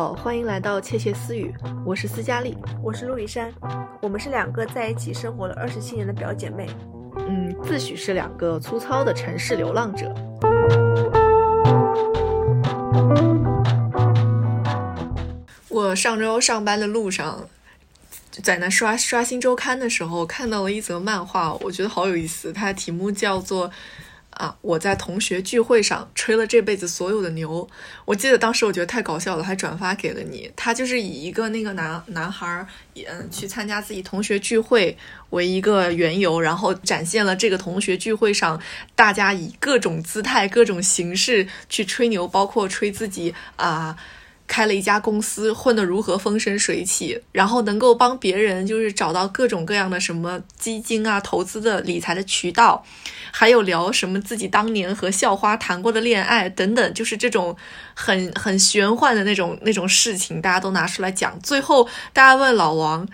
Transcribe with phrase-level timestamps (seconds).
[0.00, 3.52] 好，欢迎来到窃窃私语，我是斯嘉丽，我是陆一山，
[4.00, 6.66] 我们是两个在一起生活了二十七年的表姐妹，
[7.28, 10.10] 嗯，自诩是两个粗糙的城市流浪者。
[15.68, 17.46] 我上周上班的路上，
[18.42, 22.50] 在那刷刷新周刊的时候，看到了一则漫画，我觉得好有意思。
[22.54, 23.70] 它的题目叫做
[24.40, 27.68] “啊，我在同学聚会上吹了这辈子所有的牛”。
[28.06, 30.50] 我记得当时我觉得太搞笑了，还转发给了你。
[30.56, 32.66] 他就是以一个那个男男孩儿，
[33.06, 34.96] 嗯，去参加自己同学聚会
[35.28, 38.58] 为一个缘由，然后展现了这个同学聚会上
[38.94, 43.94] 大家以各种姿态、各种形式去吹牛，包括吹自己啊。
[44.50, 52.84] 开了一家公司，混得如何风生水起，然后能够帮别人就是找到各种各样的什么基金啊、投资的理财的渠道，
[53.30, 57.56] 还有聊什么自己当年和校花谈过的恋爱等等，就是这种
[57.94, 61.38] 很很玄幻的那种那种事情，大家都拿出来讲。
[61.40, 63.08] 最后大家问老王：“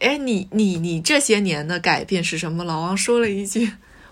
[0.00, 3.70] 哎，你你你这些年的改变是什么？”老王说了一句。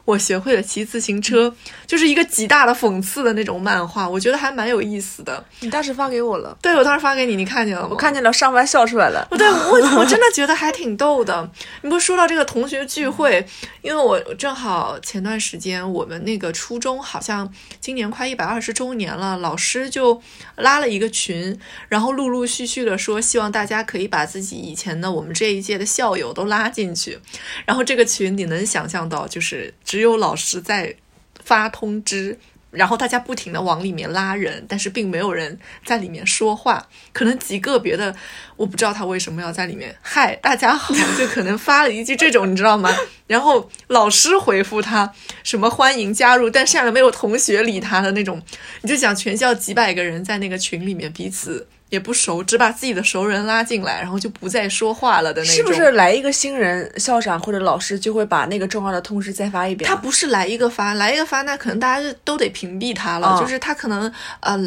[0.09, 1.55] 我学会了骑自行车，
[1.87, 5.45] 就是一个极大的讽刺的那种漫画，我觉得还蛮有意思的。
[5.61, 7.89] 你当时发给我了，对我当时发给你，你看见了吗？
[7.91, 9.29] 我看见了，上班笑出来了。
[9.29, 11.51] 不对，我 我真的觉得还挺逗的。
[11.83, 13.47] 你不说到这个同学聚会，
[13.83, 20.23] 因为我正好前段时间我们那个初中好像今年快一百二十周年了，老师就
[20.57, 27.19] 拉了一个群，然后陆陆续续的说希望大家可以把自己以前的我们这一届的校友都拉进去。
[27.67, 29.98] 然后这个群你能想象到，就是只。
[29.99, 30.95] 只有老师在
[31.43, 32.39] 发通知，
[32.71, 36.87] 然后大家不停的往里面拉人，但是并没有人在里面说话。
[37.13, 38.15] 可能极个别的，
[38.55, 39.93] 我不知道他为什么要在里面。
[40.01, 42.95] 嗨，大家好，就可能发了一句这种，你知道吗？
[43.27, 48.41] 然后老师回复他什么欢迎加入，但下面没有同学理他的那种。
[48.83, 51.67] 你就想全校几百个人在那个群里面彼此。
[51.91, 55.57] 也不熟，只把自己的熟人拉进来，然后就不再说话了的那种。
[55.57, 59.89] 是不是来一个新人，校长或者老师就会把那个重要的通知再发一遍？
[59.89, 63.39] 他不是来一个发，来一个发，那可能大家都得屏蔽他了。
[63.41, 64.59] 就是他可能呃。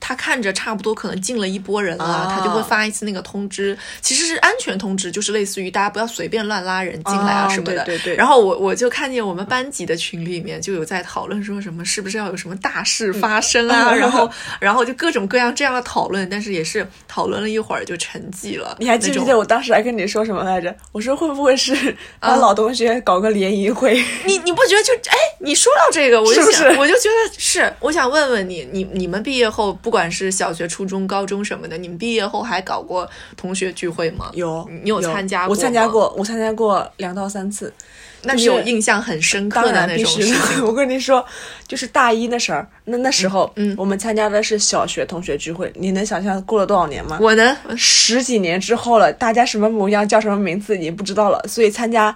[0.00, 7.84] 他看着差不多可能进了一波人了，他就会发一次那个通知，其实是安全通知，就是类似于大家不要随便乱拉人进来啊什么的。
[7.84, 8.16] 对对对。
[8.16, 18.76] 然后我我就看见我们班级的群里面就有在讨论说什么是不是要有什么大事发生啊，然后 然后就各种各样这样的讨论，但是也是讨论了一会儿就沉寂了。
[18.78, 20.74] 你还记不记得我当时还跟你说什么来着？
[20.92, 23.94] 我说会不会是把老同学搞个联谊会？
[24.24, 29.76] 你你不觉得就哎，你说到这个我就想，我就觉得是，我想问问你，你你们毕业后。
[29.88, 34.28] 不管是小学、初中、高中什么的，你们毕业后还搞过同学聚会吗？
[34.34, 35.50] 有，你有参加过？
[35.50, 37.72] 我参加过，我参加过两到三次。
[38.20, 40.60] 那你有印象很深刻的那种事情？
[40.62, 41.24] 我跟你说，
[41.66, 45.72] 就是大一那时候，那那时候，嗯，我们参加的是小学同学聚会。
[45.74, 47.18] 你能想象过了多少年吗？
[47.18, 51.42] 我能，十几年之后了，大家什么模样，叫什么名字已经不知道了。
[51.48, 52.14] 所以参加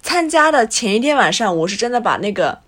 [0.00, 2.60] 参加的前一天晚上，我是真的把那个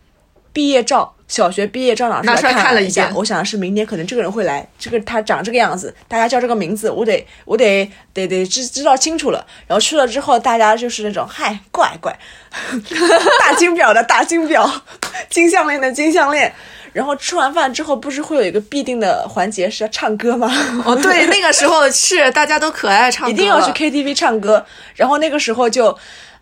[0.52, 1.14] 毕业照。
[1.28, 9.44] 小学毕业照拿出来看了一下，我想的是明年可能这个人会来，这个他长这个样子，大家叫这个名字，我得我得得得知知道清楚了。
[9.66, 12.16] 然后去了之后，大家就是那种嗨，怪怪，
[13.40, 14.70] 大金表的大金表，
[15.28, 16.54] 金项链的金项链。
[16.92, 20.50] 然后吃完饭之后，不是会有一个必定的环节是要唱歌吗？
[20.86, 24.64] 哦，对，那个时候是大家都可爱唱歌， 一定要去 KTV 唱歌。
[24.94, 25.98] 然后那个时候就。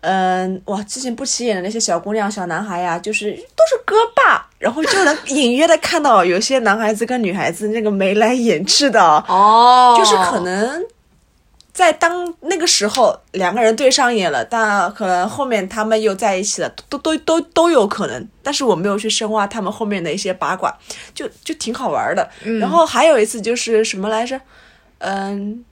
[0.07, 10.85] 嗯，哇，之前不起眼的那些小姑娘、小男孩呀，就是都是歌霸，然后就能隐约的看到有些男孩子跟女孩子那个眉来眼去的哦，就是可能
[11.73, 18.27] 在当那个时候两个人对上眼了，但可能后面他们又在一起了，都都都都有可能。
[18.43, 20.71] 但是我没有去深挖他们后面的一些八卦，
[21.15, 22.29] 就就挺好玩的。
[22.59, 24.39] 然后还有一次就是什么来着？
[24.99, 25.65] 嗯。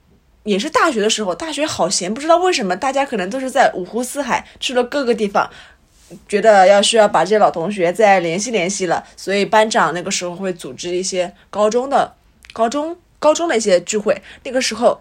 [0.44, 5.50] 也是大学的时候，大学好闲，不知道为什么，大家可能都是在五湖四海去了各个地方，
[6.28, 12.14] 觉得要需要把这些老同学再联系联系了，所以班长那个时候会组织一些高中的、
[12.52, 14.22] 高中、高中的一些聚会。
[14.44, 15.00] 那个时候，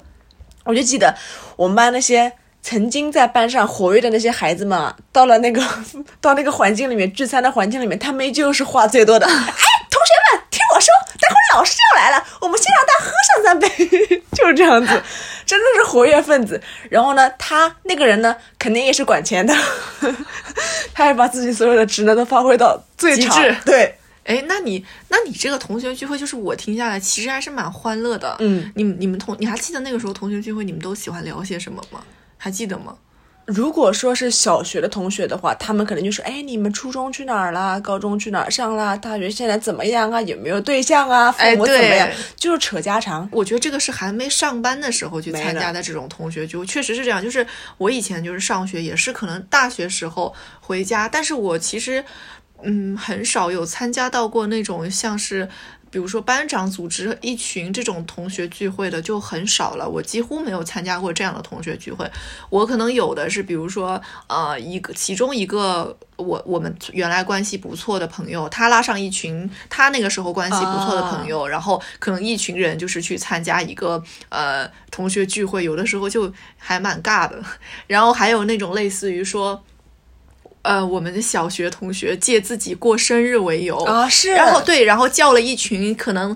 [0.64, 1.14] 我就记得
[1.58, 2.32] 我们班那些
[2.62, 5.62] 曾经在班上活跃的那些孩子们，到了那个
[6.22, 9.26] 到那个环境里面聚餐的环境里面，他们依旧是话最多的。
[9.30, 10.88] 哎，同学们，听我说，
[11.20, 13.68] 待会儿老师要来了，我们先让他喝上三杯，
[14.34, 15.04] 就是这样子。
[15.46, 16.60] 真的是活跃分子，
[16.90, 19.54] 然后呢，他那个人呢，肯定也是管钱的，
[20.94, 23.56] 他也把自己所有的职能都发挥到最极致。
[23.66, 28.38] 对，哎，那你，那你这个同学聚会，就是我听下来，其实还是蛮欢乐的。
[28.40, 32.02] 嗯，你你们同，你还记得那个时候同学聚会，你们都喜欢聊些什么吗？
[32.38, 32.96] 还记得吗？
[33.46, 37.78] 如果说是小学的同学的话，他们可能就说：“哎，你们初中去哪儿啦？
[37.80, 38.96] 高中去哪儿上啦？
[38.96, 40.22] 大学现在怎么样啊？
[40.22, 41.30] 有没有对象啊？
[41.30, 43.28] 父母怎么样？”就是扯家常。
[43.32, 47.22] 我觉得这个是还没上班的时候去参加的这种同学聚，确实是这样。
[47.22, 47.46] 就是
[47.78, 52.04] 我以前就是上学也是可能大学时候回家，但是我其实
[52.62, 55.50] 嗯很少有参加到过那种像是。
[55.94, 62.10] 比如说班长组织一群这种同学聚会的就很少了，我几乎没有参加过这样的同学聚会。
[62.50, 77.40] 我可能有的是，比如说，呃，一个其中一个我我们原来关系不错的朋友，他拉上一群他那个时候关系不错的朋友，然后可能一群人就是去参加一个呃同学聚会，有的时候就还蛮尬的。
[77.86, 79.64] 然后还有那种类似于说。
[80.64, 83.78] 呃，我们的小学同学借自己过生日为由。
[83.84, 86.36] 啊，是，然后对，然后叫了一群可能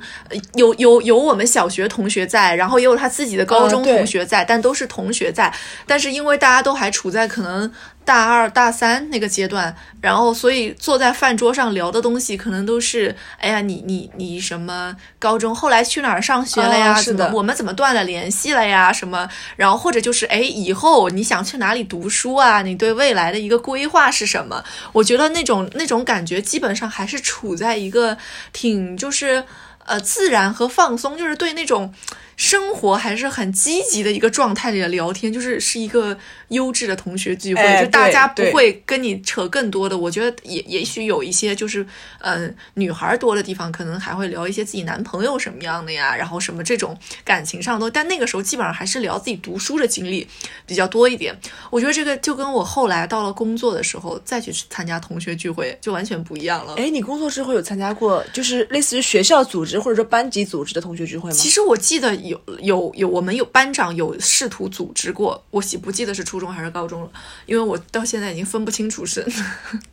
[0.53, 5.53] 有有有我们小学同学在，然后也有他自己的高中同学在，但都是同学在，
[5.85, 7.71] 但是因为大家都还处在可能。
[8.07, 16.95] 大二、大三那个阶段，然后所以坐在饭桌上聊的东西，可能都是，哎呀，你你你什么高中后来去哪儿上学了呀？
[16.95, 18.94] 是的，我们怎么断了联系了呀？
[18.94, 19.27] 什么？
[19.57, 22.62] 然后或者就是，哎，以后你想去哪里读书啊？
[22.62, 24.63] 你对未来的一个规划是什么？
[24.94, 28.18] 我觉得那种那种感觉，基本上还是处在一个
[28.53, 29.44] 挺就是
[29.86, 31.94] 呃自然和放松，就是对那种。
[32.38, 36.16] 生活还是很积极的一个状态里的聊天，就是是一个
[36.50, 39.98] 优质的同学聚会，就大家不会跟你扯更多的。
[39.98, 41.84] 我觉得也也许有一些就是，
[42.19, 46.95] 嗯，女孩多的地方，可能还会聊一些自己男朋友什么样的呀，然后什么这种
[47.25, 47.89] 感情上都。
[47.89, 50.28] 但那个时候基本上还是聊自己读书的经历
[50.68, 51.36] 比较多一点。
[51.72, 56.75] 我觉得这个就跟我后来到了工作的时候再去参加同学聚会就完全不一样了。
[56.75, 61.36] 哎，你工作之后有参加过就是类似于学校组织或者说班级组织的同学聚会吗？
[61.36, 62.16] 其实我记得。
[62.27, 67.09] 有有有，我们有班长有试图组织过，我记不记得是初中还是高中了？
[67.45, 69.25] 因为我到现在已经分不清楚是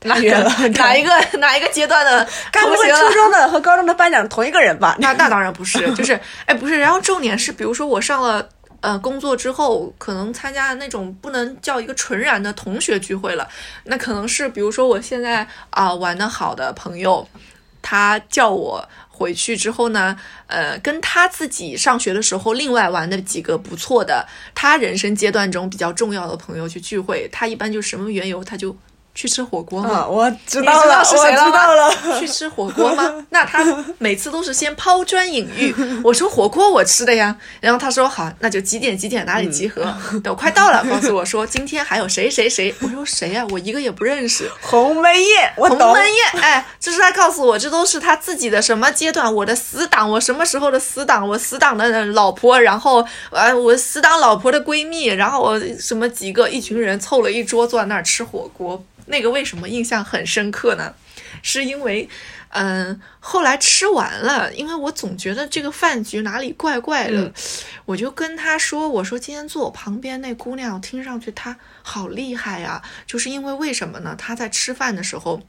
[0.03, 0.43] 哪一个
[1.39, 2.91] 哪一个阶段的该不会。
[2.95, 4.97] 初中的和高中的班长同一个人吧？
[5.01, 6.79] 那那当然不是，就是哎不是。
[6.79, 8.49] 然后重点是，比如说我上了
[8.81, 13.49] 呃工作之后，可能参加那种不能叫一个纯然的同学聚会了，
[13.85, 17.27] 那可能是比如说我现在啊玩的好的朋友，
[17.83, 18.89] 他叫我。
[19.17, 20.17] 回去之后呢，
[20.49, 28.77] 呃，跟他自己上学的时候另外玩的几个不错的，他人生阶段中比较重要的朋友去聚会，他一般就什么缘由他就。
[29.15, 30.05] 去吃火锅吗？
[30.07, 32.19] 我知道了，是谁了吗？
[32.19, 33.15] 去吃火锅吗？
[33.31, 33.65] 那他
[33.99, 35.73] 每次都是先抛砖引玉。
[36.03, 39.87] 我说火锅我吃的呀，然后他说好，那就几点几点哪里集合？
[40.23, 42.75] 等快到了，告诉我说今天还有谁谁谁。
[42.83, 43.47] 我说谁呀？
[43.51, 44.51] 我一个也不认识。
[44.61, 49.33] 鸿门宴，我鸿门宴，哎，这是他告诉我，这都是他自己的什么阶段？
[49.33, 51.29] 我的死党，我什么时候的死党？
[51.29, 58.83] 我死党的老婆，然后呃，我死党老婆的闺蜜，然后我什么几个一群人凑了一桌坐在那儿吃火锅。
[59.07, 60.95] 那个为什么印象很深刻呢？
[61.43, 62.09] 是因为，
[62.51, 67.33] 嗯，后来吃完了，因为我总觉得这个饭局哪里怪怪的，
[67.85, 74.15] 我就跟他说：“我说今天坐我旁边那姑娘，听上去她好厉害呀。”就是因为为什么呢？
[74.17, 75.43] 她在吃饭的时候，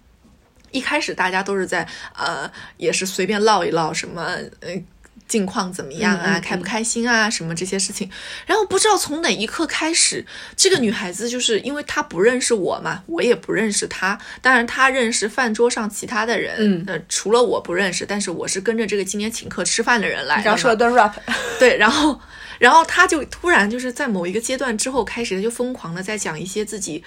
[0.72, 4.24] 一开始大家都是在呃，也是随便唠一唠什么，
[4.62, 4.81] 呃。
[5.27, 6.39] 近况怎么样啊？
[6.39, 7.30] 开不开心啊？
[7.30, 8.10] 什么这些事情？
[8.45, 10.25] 然后不知道从哪一刻开始，
[10.56, 14.18] 这个女孩子就是因为她不认识我嘛，我也不认识她。
[14.42, 20.42] 当然她认识饭桌上其他的人，嗯，呃，除了我不认识，但是我是跟着这个今天请客吃饭的人来。
[20.44, 21.14] 刚说了段 rap，
[21.59, 22.19] 对，然后，
[22.59, 27.04] 然后她就突然就是在某一个阶段之后开始就疯狂的在讲一些自己。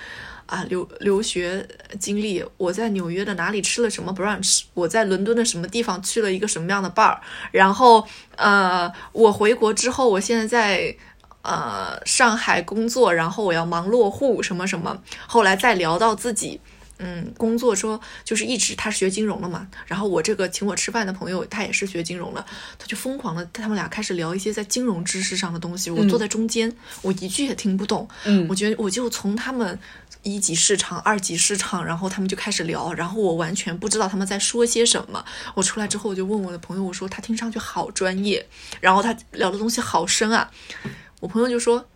[0.49, 1.69] 啊，留留学
[2.00, 7.19] 经历，我在纽约的哪里吃了什么 brunch，我在伦敦的什么地方去了一个什么样的 bar，
[7.52, 8.02] 然后
[8.37, 10.97] 呃，我回国之后，我现在在
[11.43, 16.59] 呃上海工作，然后我要忙落户什么什么，后来再聊到自己。
[16.99, 22.45] 嗯，工作说就是一直他是学金融了嘛，然后我这个请我吃饭的朋友他也是学金融的，
[22.78, 28.09] 他就疯狂的他们俩开始聊一些在金融知识上的东西，我坐在中间，我一句也听不懂。
[28.25, 29.78] 嗯，我觉得我就从他们
[30.23, 35.25] 一级市场、二级市场，然后他们就开始聊，然后我完全不知道他们在说些什么。
[35.55, 38.45] 我出来之后我就问我的朋友，我说他听上去好专业，
[38.81, 40.50] 然后他聊的东西好深啊。
[41.21, 41.87] 我朋友就说，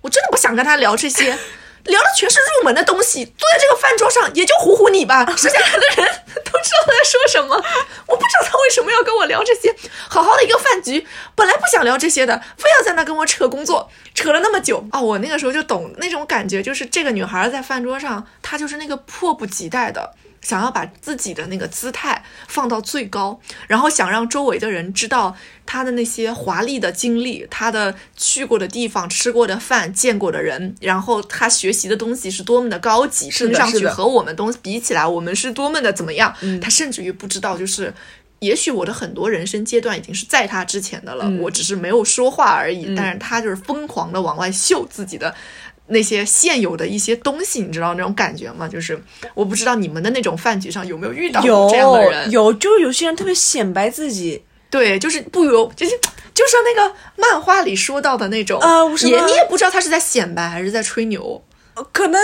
[0.00, 1.38] 我真的不想跟他聊这些。
[1.86, 6.06] 聊的全是入门的东西，坐在这个饭桌上也就唬唬你吧，剩下来的人
[6.44, 7.56] 都知道他在说什么，
[8.06, 9.74] 我不知道他为什么要跟我聊这些。
[10.08, 15.00] 好好的一个饭局，本来不想聊这些的，非要在那跟我扯工作，扯了那么久啊！
[15.00, 20.14] 我那个时候就懂那种感觉，就是这个女孩在饭桌上，她就是那个迫不及待的。
[20.46, 25.36] 想要把自己的那个姿态放到最高，然后想让周围的人知道
[25.66, 36.32] 他的那些华丽的经历，他的去过的地方、吃过的饭、见过的人，然后他学习的东西是多么的高级，听上去和我们东西比起来，我们是多么的怎么样？
[36.62, 37.92] 他甚至于不知道，就是
[38.38, 42.94] 也许我的很多人生阶段已经是在他之前的了，我只是没有说话而已。
[42.94, 45.34] 但是他就是疯狂的往外秀自己的。
[45.88, 48.66] 那些现有的一些东西，你知道那种感觉吗？
[48.66, 49.00] 就是
[49.34, 52.30] 我不知道你们的那种饭局上有没有遇到这样的人？
[52.30, 55.92] 有，就是有些人特别显摆自己，对，就是不由，就是
[56.34, 61.42] 就像那个漫画里说到的那种啊，也你也不知道他是在显摆还是在吹牛，
[61.92, 62.20] 可能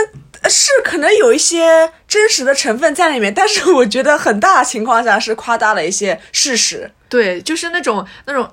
[0.48, 8.50] 是可能有一些真实的成分在里面，但是我觉得很大情况下是夸大了一些事实，对，就是那种那种。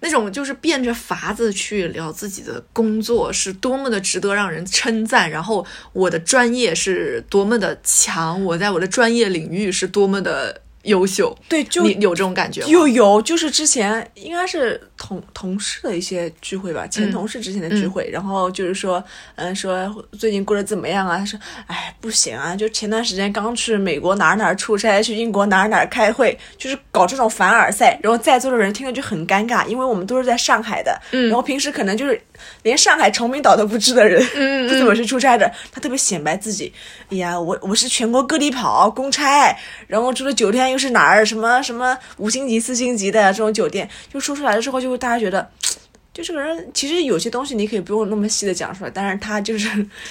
[0.00, 5.30] 那种就是变着法子去聊自己的工作，是多么的值得让人称赞。
[5.30, 10.62] 然后我的专业是多么的强，我在我的专业领域是多么的。
[10.84, 12.62] 优秀，对，就有这种感觉。
[12.62, 19.02] 有有，就是之前应该是同同事的一些聚会吧，前同事之前的聚会，然后就是说，
[19.36, 21.18] 嗯，说最近过得怎么样啊？
[21.18, 32.18] 他说，哎，不行啊，就前段时间刚去美国哪儿哪儿出差，去英国哪儿哪儿开会，就是搞这种凡尔赛，然后在座的人听了就很尴尬，因为我们都是在上海的，然后平时可能就是
[32.62, 34.18] 连上海崇明岛都不知的人，
[34.66, 36.72] 不怎么是出差的，他特别显摆自己，
[37.10, 39.54] 哎呀，我我是全国各地跑公差，
[39.86, 40.69] 然后住的酒店。
[40.70, 45.48] 又是哪儿什么什么五星级、四星级的这种酒店，就说出来的时候，就会大家觉得，
[46.12, 49.68] 就这个人其实有些东西你可以不用那么细的讲出来，但是他就是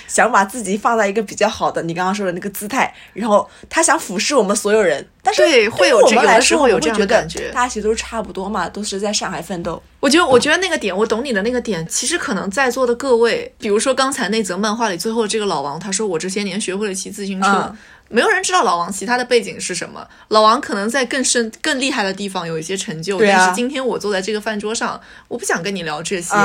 [0.08, 5.06] 想把自己放在一个比较好的，你刚刚说的那个姿态，然后他想俯视我们所有人。
[5.22, 7.52] 但是对，会有我们来说，会有这样的感觉。
[7.52, 9.84] 大家其实都是差不多嘛，都是在上海奋斗。
[10.00, 11.86] 我觉得，我觉得那个点，我懂你的那个点。
[11.88, 17.76] 其实可能在座的各位，比如说刚才那则漫画里最后这个老王，他说我这些年学会了骑自行车。
[18.10, 20.06] 没有人知道老王其他的背景是什么。
[20.28, 26.36] 老王可能在更深、更厉害的地方有一些成就，但是今天我坐在这个饭桌上，我不想跟你聊这些。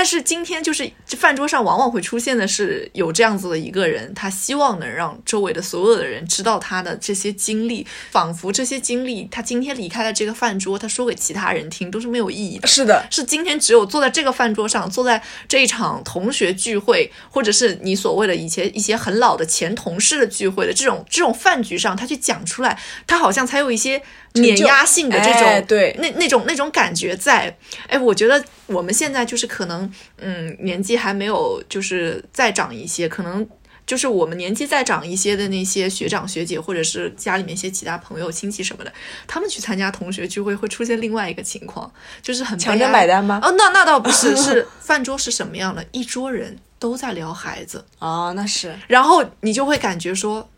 [0.00, 12.66] 但是今天就是饭桌上往往会出现的是有这样子的一个人，他希望能让周围的所有的人知道他的这些经历，仿佛这些经历他今天离开了这个饭桌，他说给其他人听都是没有意义的。
[12.66, 24.00] 是的，是今天只有坐在这个饭桌上，坐在这一场同学聚会，或者是你所谓的以前一些很老的前同事的聚会的这种这种饭局上，他去讲出来，他好像才有一些。
[24.34, 27.56] 碾压性的这种，对，那那种那种感觉在，
[27.88, 33.44] 哎，我觉得我们现在就是可能，嗯，年纪还没有，就是再长一些，可能
[33.84, 38.92] 就是我们年纪再长一些的那些学长学姐，或者是家里面一些其他朋友亲戚什么的，
[39.26, 43.40] 他们去参加同学聚会会出现另外一个情况，就是很强着买单吗？
[43.42, 45.84] 哦，那那倒不是， 是饭桌是什么样的？
[45.90, 50.48] 一桌人都在聊孩子啊，那是，然后你就会感觉说。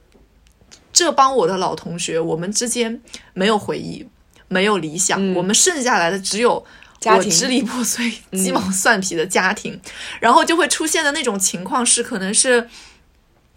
[0.93, 3.01] 这帮我的老同学，我们之间
[3.33, 4.07] 没有回忆，
[4.49, 6.65] 没有理想，我们剩下来的只有
[7.07, 9.81] 我支离破碎、鸡毛蒜皮的家庭，
[10.21, 12.69] 然后就会出现的那种情况是，可能是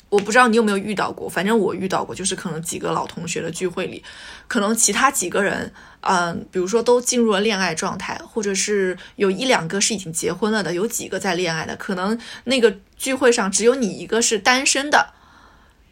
[0.10, 4.02] 我不知道你有没有遇到过，反正我遇到过，就是可能几个老同学的聚会里，
[4.48, 15.14] 可能其他几个人，嗯，比如说都进入了恋爱状态，或者是有一两个是已经结婚了的，有几个在恋爱的，可能那个聚会上只有你一个是单身的。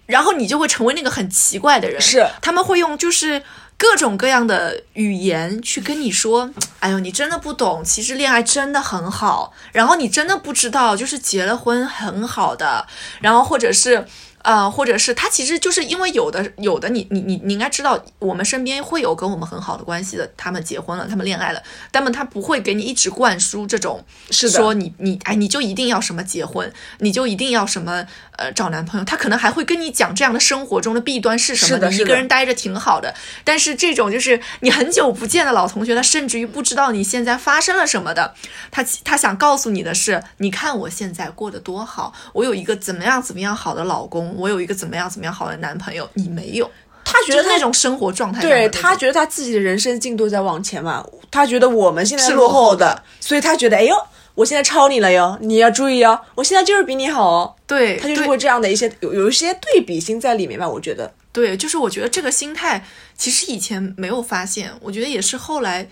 [0.05, 3.41] 然后你就会成为那个很奇怪的人，是他们会用就是
[3.77, 12.87] 各种各样的语言去跟你说，哎呦，你真的不懂，其实恋爱真的很好，然后你真的不知道，就是结了婚很好的，
[13.21, 14.05] 然后或者是。
[14.43, 38.33] 呃，或者是他其实就是因为有的有的你你你你应该知道，我们身边会有跟我们很好的关系的，他们结婚了，他们恋爱了，但么他不会给你一直灌输这种，是说你你哎你就一定要什么结婚，你就一定要什么呃找男朋友，他可能还会跟你讲这样的生活中的弊端是什么，你一个人待着挺好的，但是这种就是你很久不见的老同学，他甚至于不知道你现在发生了什么的，
[38.69, 44.32] 他他想告诉你的是，你看我现在过得多好，我有一个怎么样怎么样好的老公。
[44.35, 46.69] 我有一个怎么样怎么样好的男朋友，你没有？
[47.05, 53.95] 他觉得那种生活状态，对他觉得他自己的人生进度在往前嘛，他觉得我们现在是落后的，所以他觉得，哎呦，
[54.35, 57.55] 我现在超你了哟，你要注意哦，我现在就是比你好哦。
[57.67, 61.13] 对他就是会这样的一些有有一些对比心在里面吧，我觉得。
[61.31, 62.83] 对，就是我觉得这个心态
[63.17, 65.87] 其实以前没有发现，我觉得也是后来，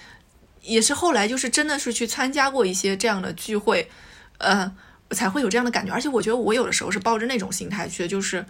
[0.62, 3.90] 也是后来就是真的是去参加过一些这样的聚会，
[4.38, 4.72] 呃。
[5.14, 8.46] 才会有这样的感觉，而且我觉得我有的时候是抱着那种心态去的，就是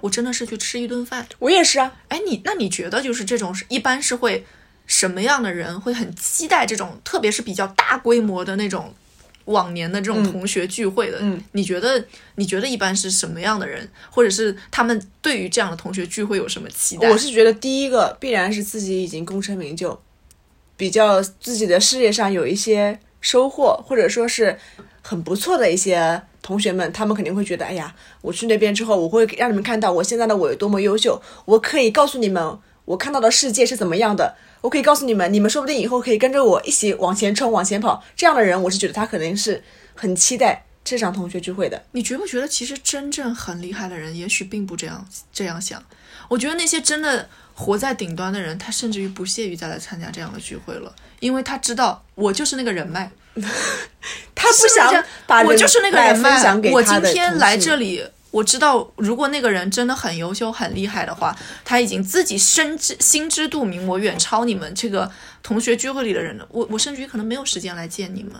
[0.00, 1.26] 我真的是去吃一顿饭。
[1.38, 4.46] 我也是啊，哎，你那你觉得就是这种是一般是会
[4.86, 8.94] 什么样的人会很期待这种，特别是比较大规模的那种
[9.46, 11.18] 往年的这种同学聚会的？
[11.20, 12.04] 嗯你觉得
[12.36, 17.08] 你觉得一般是什么样的人，或者是他们对于这样的同学聚会有什么期待？
[17.10, 20.00] 我是觉得第一个必然是自己已经功成名就，
[20.76, 24.58] 比较自己的事业上有一些收获，或者说是
[25.02, 38.02] 很不错的一些同学们，他们肯定会觉得，哎呀，我去那边之后，我会让你们看到我现在的我有多么优秀，我可以告诉你们我看到的世界是怎么样的，我可以告诉你们，你们说不定以后可以跟着我一起往前冲、往前跑。
[38.16, 39.62] 这样的人，我是觉得他可能是
[39.94, 41.82] 很期待这场同学聚会的。
[41.92, 45.82] 你觉不觉得其实真正很厉害的人，也许并不这样这样想？
[46.28, 53.10] 我觉得那些真的活在顶端的人，他甚至于不屑于再来参加这样的聚会了，因为他知道我就是那个人脉，
[54.32, 56.40] 他不想把我就是那个人脉。
[56.70, 65.10] 我今天来这里，我知道如果那个人真的很优秀、很厉害的话，他已经自己深知心知肚明，我远超你们这个
[65.42, 66.46] 同学聚会里的人了。
[66.52, 68.34] 我我甚至于可能没有时间来见你们，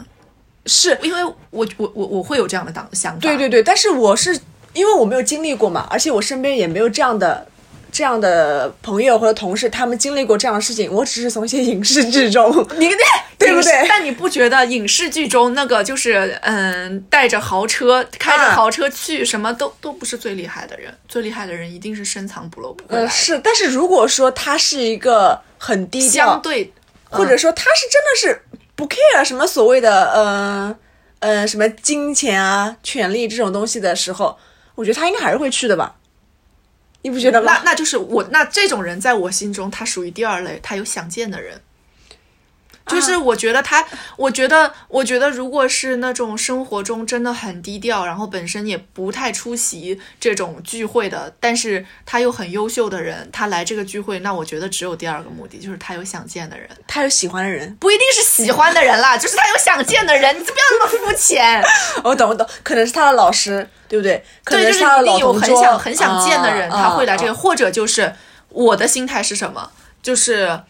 [0.66, 3.20] 是因为我我我我会有这样的当想法。
[3.20, 4.38] 对对对，但是我是
[4.74, 7.44] 因为我没有经历过嘛，而且我身边也没有这样的
[7.90, 10.92] 这样的朋友或者同事，他们经历过这样的事情。
[10.92, 12.88] 我只是从一些影视剧中， 你
[13.38, 26.72] 对不对影视但你不觉得影视剧中那个就是嗯，带着豪车、开着啊豪车去，什么都都不是最厉害的人，最厉害的人一定是深藏不露，不会来呃，是，但是如果说他是一个很低调相，对，
[27.08, 28.42] 或者说他是真的是
[28.74, 30.76] 不 care 什么所谓的呃
[31.20, 34.36] 呃什么金钱啊、权利这种东西的时候，
[34.74, 35.94] 我觉得他应该还是会去的吧？
[37.02, 37.52] 你不觉得吗？
[37.52, 41.60] 那那就是我那这种人在我心中，他属于第二类，他有想见的人。
[42.88, 43.84] 就是我觉得他，
[44.16, 61.62] 我觉得，我觉得，如果是那种生活中真的很低调，然后本身也不太出席这种聚会的，但是他又很优秀的人，他来这个聚会，那我觉得只有第二个目的，就是他有想见的人，他有喜欢的人，不一定是喜欢的人啦，就是他有想见的人，你就不要那么肤浅。
[62.02, 64.24] 我懂我懂，可能是他的老师，对不对？
[64.44, 68.14] 可对，就是他的一定有很想很想见的人，啊他会来这个，啊或者就是
[68.48, 69.70] 我的心态是什么？
[70.00, 70.60] 就是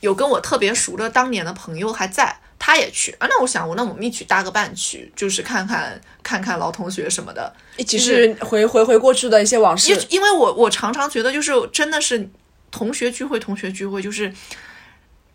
[0.00, 3.26] 有跟我特别熟的当年的朋友还在，他也去啊。
[3.28, 7.52] 那我想，我那我们一起搭个伴去，就是看看看看老同学什么的。
[7.76, 10.06] 一起是回回回过去的一些往事因。
[10.10, 12.28] 因为我我常常觉得，就是真的是
[12.70, 14.32] 同学聚会，同学聚会就是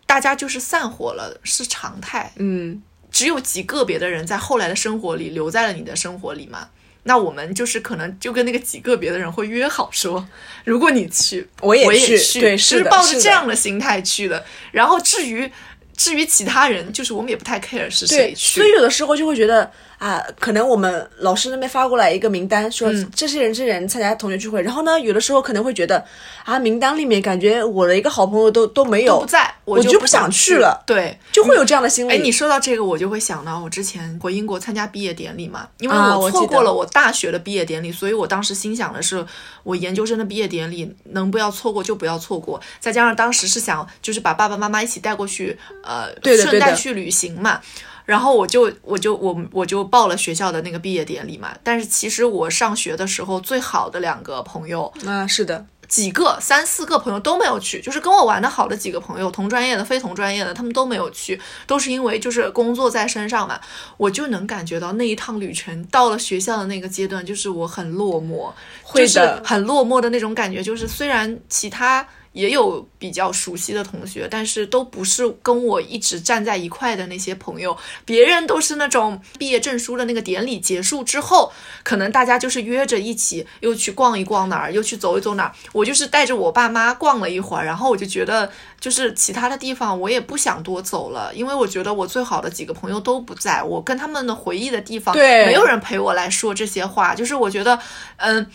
[0.04, 6.68] 大家就是散伙了是常态，嗯，只有极个别的人在后来的生活里留在了你的生活里嘛。
[7.06, 10.26] 那我们就是可能就跟那个极个别的人会约好说，
[10.64, 14.44] 如果你去，我也去对就是抱着这样的心态去的。
[14.72, 15.50] 然后至于
[15.96, 18.72] 至于其他人，就是我们也不太 care 是谁，去所以。
[18.72, 26.04] 有的时候就会觉得啊，可能我们老师那边发过来一个名单，说嗯这些人这些人参加同学聚会，然后呢，有的时候可能会觉得
[26.44, 32.12] 啊，名单里面感觉我的一个好朋友都都没有都不，在，我我就不不想想去了对，就会有这样的心理。
[32.12, 39.24] 哎，你说到这个，我就会想到我之前回英国参加毕业典礼嘛，因为啊我错过了我大学的毕业典礼，所以我当时心想的是，
[39.62, 42.60] 我研究生的毕业典礼能不要错过就不要错过。
[42.78, 47.60] 再加上当时是想就是把爸爸妈妈一起带过去，呃，对的对的顺带去旅行嘛。
[48.06, 63.60] 然后我就我就我我就报了学校的那个毕业典礼嘛，但是其实我上学的时候最好的两个朋友，啊，是的，几个三四个朋友都没有去，就是跟我玩的好的几个朋友，同专业的、非同专业的，他们都没有去，都是因为就是工作在身上嘛。
[63.96, 68.52] 我就能感觉到那一趟旅程到了学校的那个阶段，就是我很落寞，
[68.94, 70.62] 就是很落寞的那种感觉。
[70.62, 72.06] 就是虽然其他
[72.36, 81.50] 也有比较熟悉的同学，但是都不是跟我一直站在一块的那些朋友，别人都是那种毕业证书的那个典礼结束之后，
[81.82, 85.52] 可能大家就是约着一起又去逛一逛哪儿，又去走一走哪儿。
[85.72, 97.14] 我就是带着我爸妈逛了一会儿，然后我就觉得，就是其他的地方我也不想多走了，因为我觉得我最好的几个朋友都不在，我跟他们的回忆的地方，对没有人陪我来说这些话。
[97.14, 97.78] 就是我觉得，
[98.18, 98.46] 嗯。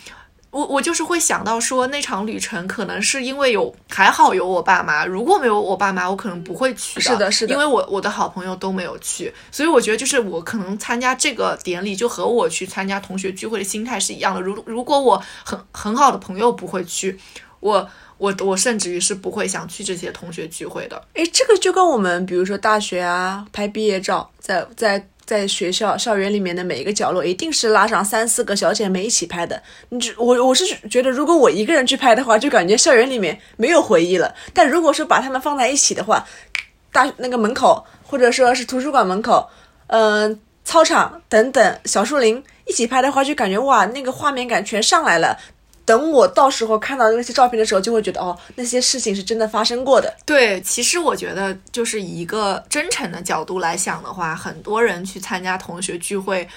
[0.52, 14.42] 我我就是会想到说那场旅程可能是因为有还好有我爸妈，如果没有我爸妈，我可能不会去是的是的因为我我的好朋友都没有去，所以我觉得就是我可能参加这个典礼就和我去参加同学聚会的心态是一样的。
[14.42, 17.18] 如如果我很很好的朋友不会去，
[17.60, 17.88] 我
[18.18, 21.02] 我我甚至于是不会想去这些同学聚会的。
[21.14, 29.62] 诶，这个就跟我们比如说大学啊拍毕业照，在在在学校校园里面的每一个角落，一定是拉上三四个小姐妹一起拍的。
[29.88, 34.34] 你只我我是觉得，如果我一个人去拍的话，就感觉校园里面没有回忆了。
[34.52, 36.26] 但如果说把他们放在一起的话，
[36.92, 39.48] 大那个门口或者说是图书馆门口，
[39.86, 45.38] 嗯、操场等等小树林一起拍的话，就感觉哇，那个画面感全上来了。
[45.84, 50.14] 等我到时候看到那些照片的时候，就会觉得哦，那些事情是真的发生过的。
[50.24, 56.48] 对，其实我觉得就是以一个真诚的角度来想的话，很多人去参加同学聚会，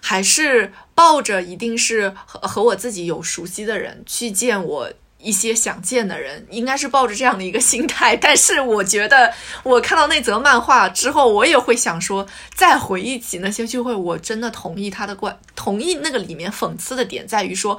[0.00, 4.90] 还是抱着一定是和和我自己有熟悉的人去见我。
[5.22, 9.30] 一些想见的人应该是抱着这样的一个心态，但是我觉得
[9.62, 17.78] 我看到那则漫画之后，我也会想说，再回忆起那些聚会，我真的同意他的观，同意那个里面讽刺的点在于说，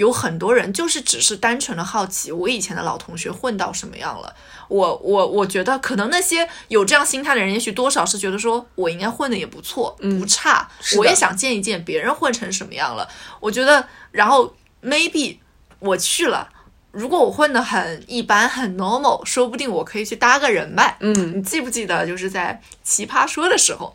[0.00, 4.34] 有很多人就是只是单纯的好奇我以前的老同学混到什么样了。
[4.66, 13.06] 我我我觉得可能那些有这样心态的人，也许多少是觉得说我应该混的也不错，不差，我也想见一见别人混成什么样了。
[13.40, 15.36] 我觉得，然后 maybe
[15.80, 16.48] 我去了。
[16.92, 20.96] 如果我混得很一般很 normal，说不定我可以去搭个人脉。
[21.00, 23.94] 嗯，你记不记得就是在奇葩说的时候，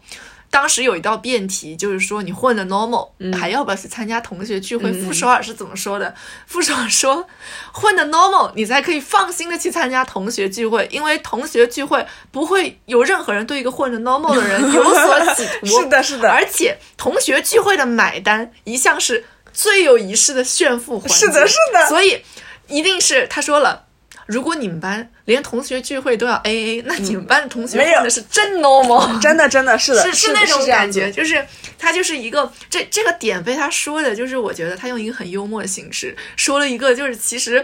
[0.55, 4.89] 当时有一道辩题，就是说你混的 normal，还要不要去参加同学聚会？
[4.93, 6.15] 傅首尔是怎么说的？
[6.47, 7.27] 傅首尔说，
[7.73, 15.67] 混的 normal，你才可以放心的去参加同学聚会，因为同学聚会不会有任何人对一个混的 normal 的人有所企图。
[15.83, 16.31] 是的，是的。
[16.31, 21.15] 而且同学聚会的买单一向是最有仪式的炫富环节。
[21.15, 21.87] 是的，是的。
[21.89, 22.23] 所以。
[22.67, 23.85] 一定是他说了，
[24.25, 31.45] 如果你们班连同学聚会都要 A A，那你们班的同学混的是真 normal，真的真的是的，是是那种感觉，就是
[31.77, 37.63] 他就是一个这这个点被他说的，就是我觉得他用一个很幽默的形式说了一个，就是其实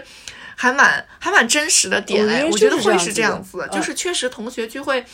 [0.54, 5.04] 还蛮还蛮真实的点哎，我觉得会是这样子，就是确实同学聚会，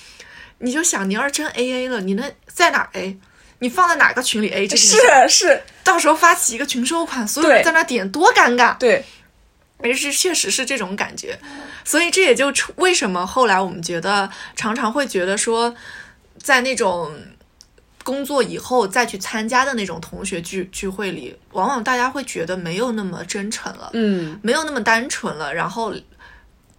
[0.58, 3.16] 你就想你要是真 A A 了，你能在哪 A？
[3.60, 4.68] 你放在哪个群里 A？
[4.68, 4.96] 这是
[5.28, 8.76] 是，到时候发起一个群收款，所有人在那点，多尴尬。
[8.76, 9.04] 对。
[9.78, 11.38] 而是确实是这种感觉，
[11.84, 15.74] 所以这也就为什么后来我们觉得常常会觉得说，
[16.38, 17.14] 在那种
[18.02, 25.94] 工作以后再去参加的那种同学聚聚会里，往往大家会觉得没有那么真诚了，嗯，没有那么单纯了，然后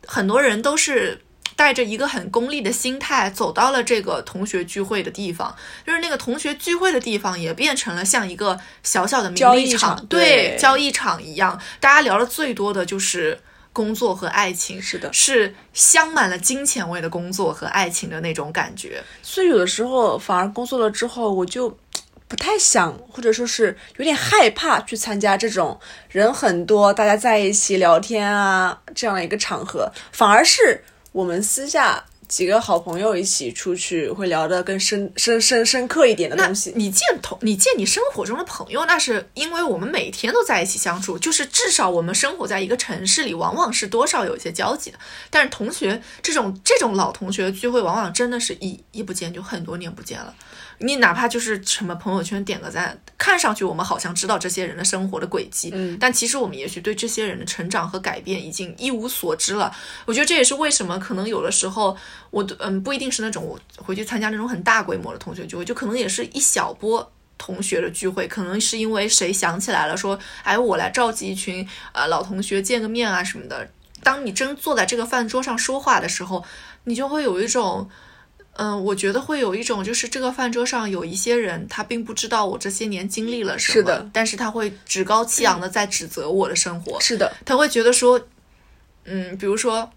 [0.06, 1.22] 很多人都是。
[1.60, 5.54] 带着一个很功利的心态走到了这个同学聚会的地方，
[5.86, 11.60] 就是那个同学聚会的地方也变成了像一个小小的名利场，对，交易场一样。
[11.82, 13.38] 大家聊的最多的就是
[13.74, 19.04] 工作和爱情，是的，是镶满了金钱味的工作和爱情的那种感觉。
[19.22, 21.78] 所以有的时候反而工作了之后，我就
[22.30, 30.86] 不太想，或者说是有点害怕去参加这种人很多、大家在一起聊天啊这样的一个场合，反而是。
[31.12, 36.72] 我们私下几个好朋友一起出去，会聊得更深深深深刻一点的东西。
[36.76, 45.00] 你见同你见你生活中的朋友，那是因为我们每天都在一起相处，就是至少我们生活在一个城市里，往往是多少有一些交集的。
[45.32, 50.36] 但是同学这种这种老同学聚会，往往真的是一一不见就很多年不见了。
[50.82, 59.70] 你哪怕就是什么朋友圈点个赞，看上去我们好像知道这些人的生活的轨迹，嗯，但其实我们也许对这些人的成长和改变已经一无所知了。
[60.06, 61.98] 我觉得这也是为什么可能有的时候
[62.30, 73.70] 我嗯不一定是那种我回去参加那种很大规模的同学聚会，就可能也是一小波同学的聚会，可能是因为谁想起来了说，哎，我来召集一群呃老同学见个面啊什么的。
[74.02, 76.46] 当你真坐在这个饭桌上说话的时候，
[76.86, 77.90] 你就会有一种。
[78.62, 88.20] 嗯，我觉得会有一种，就是这个饭桌上有一些人，他并不知道我这些年经历了什么，是的，但是他会趾高气扬的在指责我的生活，是的，他会觉得说，
[89.06, 89.90] 嗯，比如说。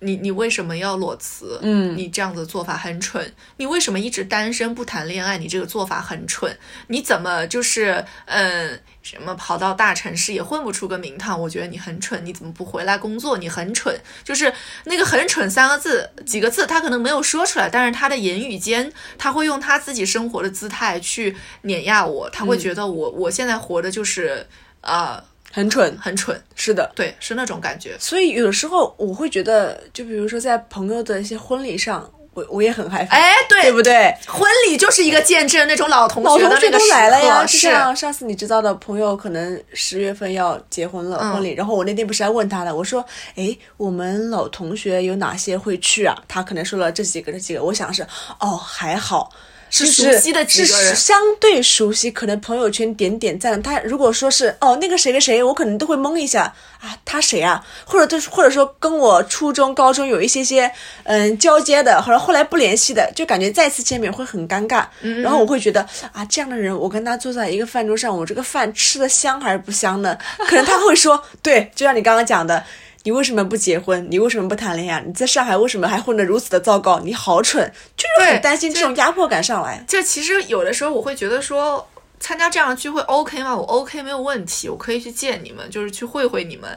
[0.00, 1.58] 你你为什么要裸辞？
[1.62, 3.34] 嗯，你这样的做法很蠢。
[3.56, 5.38] 你为什么一直单身不谈恋爱？
[5.38, 6.54] 你这个做法很蠢。
[6.88, 11.40] 你怎么就是嗯什么跑到大城市也混不出个名堂？
[11.40, 12.24] 我觉得你很蠢。
[12.26, 13.38] 你怎么不回来工作？
[13.38, 13.98] 你很蠢。
[14.22, 14.52] 就是
[14.84, 22.28] 那个很蠢三个字几个字，他可能没有说出来，但是他的言语间他会用他自己生活的姿态去碾压我。
[22.28, 24.46] 他会觉得我我现在活的就是
[24.82, 25.24] 啊。
[25.56, 27.96] 很蠢，很蠢，是的，对，是那种感觉。
[27.98, 33.16] 所以有时候我会觉得，就比如说在朋友的一些婚礼上，我我也很害怕。
[33.16, 34.14] 哎，对，对不对？
[34.26, 37.46] 婚礼就是一个见证，那种老同学的都来了呀。
[37.46, 41.54] 是像上次你知道的朋友，可能十月份要结婚了，婚礼。
[41.54, 43.02] 然后我那天不是还问他了，我说
[43.36, 47.64] ：“哎，我们老同学有哪些会去啊？”他可能说了这几个，这几个。
[47.64, 48.06] 我想是，
[48.40, 49.32] 哦，还好。
[49.70, 53.60] 是熟悉的几个人，相对熟悉，可能朋友圈点点赞。
[53.62, 57.64] 他如果说是哦，那个谁谁谁，我可能都会懵一下啊，他谁啊？
[57.84, 60.70] 或者就是或者说跟我初中、高中有一些些
[61.04, 64.86] 嗯交接的，或者后来不联系的，就感觉再次见面会很尴尬。
[65.22, 65.80] 然后我会觉得
[66.12, 70.16] 啊，这样的人，我跟他坐在一个饭桌上，我这个饭吃的香还是不香呢？
[70.46, 72.64] 可能他会说，对，就像你刚刚讲的。
[73.06, 74.04] 你为什么不结婚？
[74.10, 75.00] 你为什么不谈恋爱？
[75.00, 76.98] 你在上海为什么还混得如此的糟糕？
[76.98, 79.84] 你好蠢，就是很担心这种压迫感上来。
[79.86, 81.88] 就其实有的时候我会觉得说，
[82.18, 83.54] 参加这样的聚会 OK 吗？
[83.56, 86.76] 我 OK 没有问题，我可以去见你们，就是去会会你们。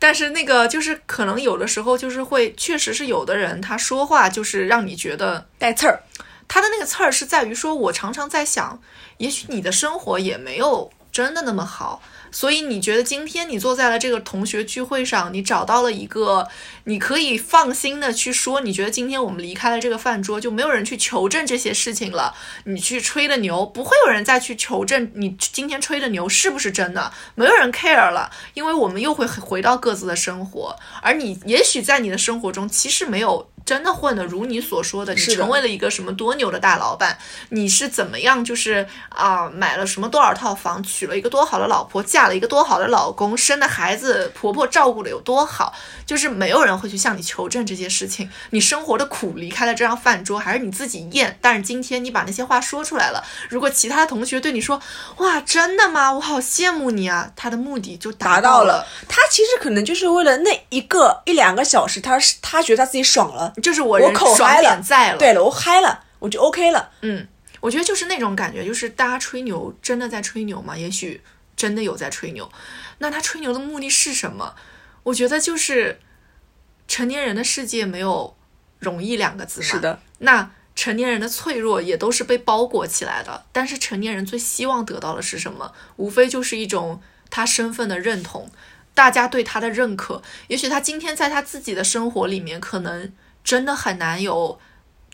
[0.00, 6.02] 但是那个就是可能有的时候就是会，确实是有的人他说话就是让你觉得带刺儿。
[6.48, 8.80] 他的那个刺儿是在于说，我常常在想，
[9.18, 12.02] 也许你的生活也没有真的那么好。
[12.30, 16.46] 所以你觉得今天你坐在了这个同学聚会上，你找到了一个
[16.84, 22.34] 你可以放心的去说，你觉得今天我们离开了这个饭桌，就没有人去求证这些事情了。
[22.64, 30.76] 你去吹的牛，不会有人再去求证你今天吹的牛是不是真的，没有人 care 了，因为我们又会回到各自的生活。
[31.02, 33.48] 而你也许在你的生活中，其实没有。
[33.68, 37.18] 真的混的如你所说的，你成为了一个什么多牛的大老板？
[37.50, 38.42] 你是怎么样？
[38.42, 45.74] 就是啊，买了什么多少套房，娶了一个多好的老婆，嫁了一个多好的老公，生的孩子婆婆照顾的有多好？
[46.06, 48.30] 就是没有人会去向你求证这些事情。
[48.48, 51.38] 你生活的苦离开了这张饭桌，还是你自己咽？
[51.42, 54.80] 但是今天你把那些话说出来了，如果其他同学对你说
[55.18, 56.10] ：“哇，真的吗？
[56.10, 58.86] 我好羡慕你啊！”他的目的就达到了。
[59.06, 63.52] 他其实可能就是为了那一个一两个小时，他是他觉得他自己爽了。
[63.62, 66.90] 就是我我口嗨了，在了，对了，我嗨了，我就 OK 了。
[67.02, 67.26] 嗯，
[67.60, 70.76] 我觉得就是那种感觉，就是大家吹牛，真的在吹牛吗？
[70.76, 71.20] 也许
[71.56, 72.50] 真的有在吹牛。
[72.98, 74.54] 那他吹牛的目的是什么？
[75.04, 76.00] 我觉得就是
[76.86, 78.36] 成年人的世界没有
[78.78, 79.66] 容易两个字嘛。
[79.66, 80.00] 是的。
[80.18, 83.46] 那成年人的脆弱也都是被包裹起来的。
[83.52, 85.72] 但是成年人最希望得到的是什么？
[85.96, 88.50] 无非就是一种他身份的认同。
[88.94, 93.12] 大家对他的认可，也许他今天在他自己的生活里面，可能
[93.48, 94.58] 真的很难有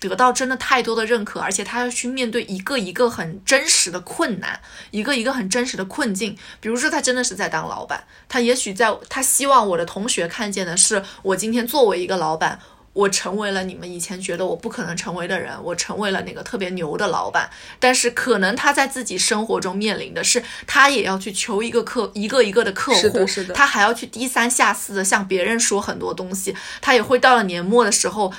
[0.00, 6.36] 得到真的太多的认可，而且他要去面对一个一个很真实的困难，一个一个很真实的困境。
[6.58, 12.58] 比如说，他真的是在当老板，他也许在他希望我的同学看见的是，我今天作为一个老板。
[12.94, 17.50] 我成为了你们以前觉得我不可能成为的人，我成为了那个特别牛的老板。
[17.80, 23.52] 但是可能他在自己生活中面临的是，他也要去求一个客，一个一个的客户，是的，是的。
[23.52, 28.32] 他还要去低三下四的向别人说很多东西，他也会到了年末的时候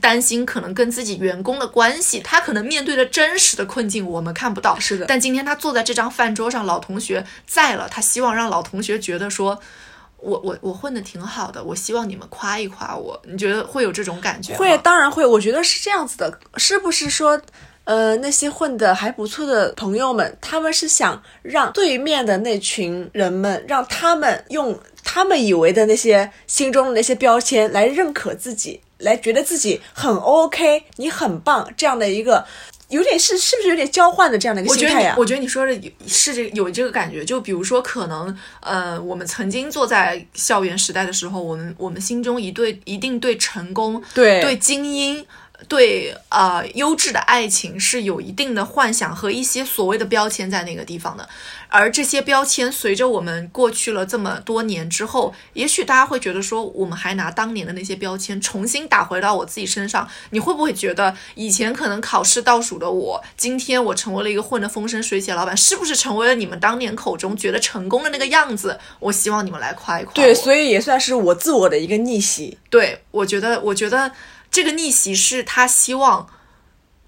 [0.00, 5.06] 担心可能跟自己员工的关系，他可能面对的真实的困境我们看不到，是的。
[5.06, 9.60] 但今天他坐在这张饭桌上，老同学在了，他希望让老同学觉得说。
[10.22, 13.20] 我我我混的挺好的，我希望你们夸一夸我。
[13.24, 14.58] 你觉得会有这种感觉吗？
[14.58, 15.26] 会，当然会。
[15.26, 17.40] 我觉得是这样子的，是不是说，
[17.84, 32.46] 呃，那些混的还不错的朋友们，他们是想让对面的那群人们，让他们用他们以为的那些心中的那些标签来认可自己，来觉得自己很 OK，你很棒这样的一个。
[32.92, 35.16] 有点是是不是有点交换的这样的一个心态呀？
[35.18, 35.72] 我觉得你说的
[36.06, 45.26] 是这有这个感觉，就比如说可能呃，我们曾经坐在校园时代的时候，我们我们心中一对一定对成功、对对精英。
[45.68, 51.28] 对啊，优质的爱情是有一定的幻想和一些所谓的标签在那个地方的，
[51.68, 68.80] 而这些标签随着我们过去了这么多年之后，也许大家会觉得说，我们还拿当年的那些标签重新打回到我自己身上，你会不会觉得以前可能考试倒数的我，今天我成为了一个混得风生水起的老板，是不是成为了你们当年口中觉得成功的那个样子？
[68.98, 70.12] 我希望你们来夸一夸。
[70.12, 72.58] 对，所以也算是我自我的一个逆袭。
[72.68, 74.10] 对，我觉得，我觉得。
[74.52, 76.28] 这个逆袭是他希望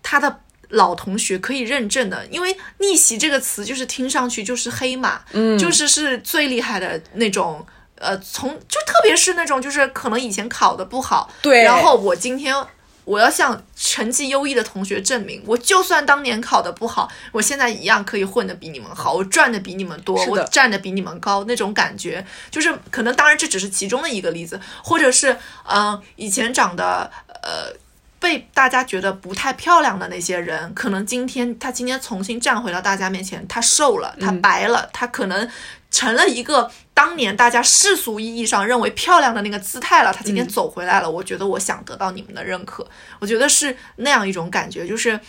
[0.03, 7.65] 他的老同学可以认证的，因为逆袭这个词就是听上去就是黑马，嗯，就是是最厉害的那种，
[7.97, 12.57] 呃，从就特别是那种就是可能以前考的不好，对，然后我今天
[13.05, 22.27] 我要向成绩优异的同学证明，我就算当年考的不好，我现在一样可以混的比你们好，我赚的比你们多，我站的比你们高，那种感觉。
[22.51, 25.37] 就是可能，当然这只是其中的一个例子，或者是
[25.71, 27.11] 嗯，以前长得。
[27.45, 27.71] 呃，
[28.19, 35.47] 被大家觉得不太漂亮的那些人，可能今天他今天重新站回到大家面前，他瘦了，他白了，他可能
[35.91, 40.11] 成了一个当年大家世俗意义上认为漂亮的那个姿态了。
[40.11, 45.21] 他今天走回来了，我觉得我想得到你们的认可，我觉得是那样一种感觉，就是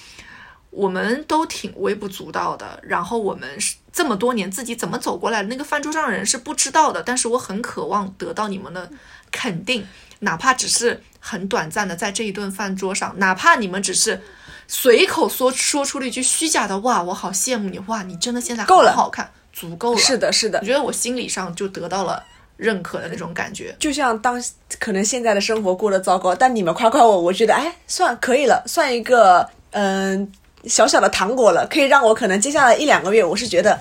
[0.69, 3.49] 我们都挺微不足道的，然后我们
[3.91, 8.89] 这么多年自己怎么走过来的，那个饭桌上的人是不知道的，但是我很渴望得到你们的
[9.31, 9.85] 肯定。
[10.19, 14.21] 哪怕只是很短暂的在这一顿饭桌上，哪怕你们只是
[14.67, 19.99] 随口说说出了一句虚假的“哇，我好羡慕你”，哇，你真的现在够了，好看，足够了。
[19.99, 22.21] 是的，是的，我觉得我心理上就得到了
[22.57, 23.75] 认可的那种感觉。
[23.79, 24.39] 就像当
[24.79, 30.31] 可能现在的生活过得糟糕，但你们夸夸我，我觉得哎，算可以了，算一个嗯
[30.65, 33.79] 小小的糖果了，可以让我可能接下来一两个月，我是觉得，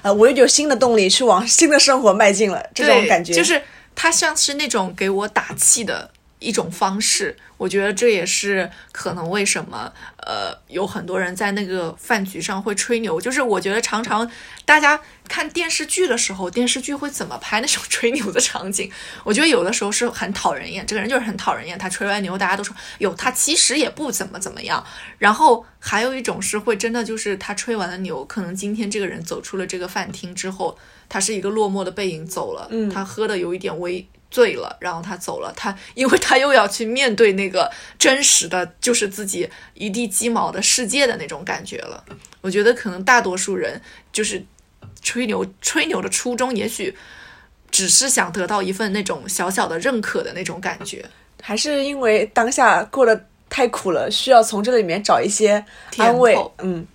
[0.00, 3.60] 呃，我有新的动力去往新的生活迈进了，这种感觉就是。
[3.98, 6.10] 他像是那种给我打气的
[6.46, 7.36] 一一种方式。
[7.58, 14.30] 我觉得这也是可能为什么呃有很多人在那个饭局上会吹牛，就是我觉得常常
[14.64, 18.90] 大家看电视剧的时候，电视剧会怎么拍那种吹牛的场景？
[19.24, 24.84] 我觉得有的时候是很讨人厌，这个人就是很讨人厌，他吹完牛大家都说哟，他其实也不怎么怎么样。
[25.18, 30.78] 然后还有一种是会真的就是他吹完了牛，可能今天这个人走出了这个饭厅之后，
[31.08, 34.06] 他是一个落寞的背影走了，嗯他喝的有一点微。
[34.36, 42.04] 醉了，然后他走了，他因为他又要去面对那个真实的就是自己一地鸡毛的世界的那种感觉了。
[42.42, 43.80] 我觉得可能大多数人
[44.12, 44.44] 就是
[45.00, 46.94] 吹牛，吹牛的初衷也许
[47.70, 51.02] 只是想得到一份那种小小的认可的那种感觉。
[51.40, 55.64] 还是因为当下过得太苦了，需要从这里面找一些
[55.96, 56.36] 安慰。
[56.58, 56.86] 嗯，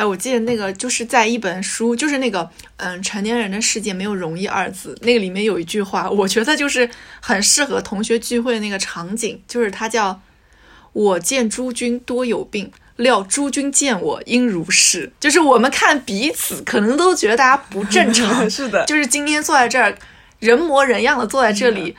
[0.00, 6.88] 哎，我记得那个就是在一本书，就是那个嗯，成年人的世界没有容易二字，那个里面有一句话，我觉得就是
[7.20, 10.22] 很适合同学聚会的那个场景，就是它叫
[10.94, 19.94] “我见诸君多有病，料诸君见我应如是”，就是我们看彼此可能都觉得大家不正常， 是的，就是今天坐在这儿。
[20.40, 21.94] 人模人样的坐在这里，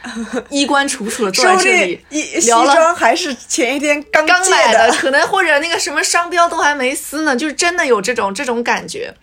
[0.49, 9.13] 衣冠楚楚的坐在这里，一西装还是前一天刚刚买的，可能或者那个什么商标都还没撕呢，就是真的有这种这种感觉。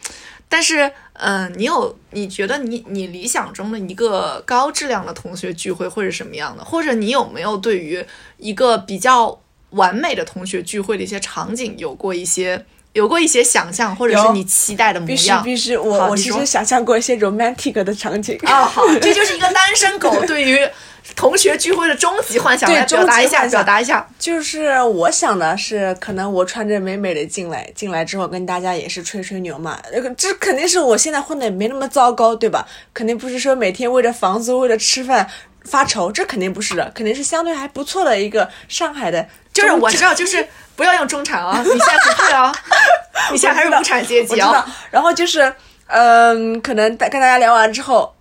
[0.49, 6.65] 但是，嗯、你有你觉得你你理想中的一个高质量的同学聚会会是什么样的？
[6.65, 8.03] 或者你有没有对于
[8.39, 9.39] 一个比较
[9.71, 12.65] 完美的同学聚会的一些场景有过一些
[12.99, 15.31] 有过一些想象，或者是你期待的模必须？
[15.45, 18.37] 必须，我我其实想象过一些 romantic 的场景。
[18.43, 20.69] 啊、好，这就是一个单身狗 对于
[21.15, 24.05] 同学聚会的终极幻想，对来表达一下，表达一下。
[24.19, 29.79] 就是我想的是，可能我穿着美美的进来，进来之后跟大家也是吹吹牛嘛。
[29.93, 32.67] 这个这肯定是我现在混的也没那么糟糕，对吧？
[32.93, 35.25] 肯定不是说每天为了房租、为了吃饭
[35.63, 39.29] 发愁，这肯定不是的，肯定是相对还不错的一个上海的中。
[39.63, 42.53] 就是我知道，就是不要用中产啊，你现在不配啊，
[43.33, 44.65] 你现在还是无产阶级啊。。
[44.91, 45.53] 然后就是，
[45.87, 48.15] 嗯，可能大跟大家聊完之后，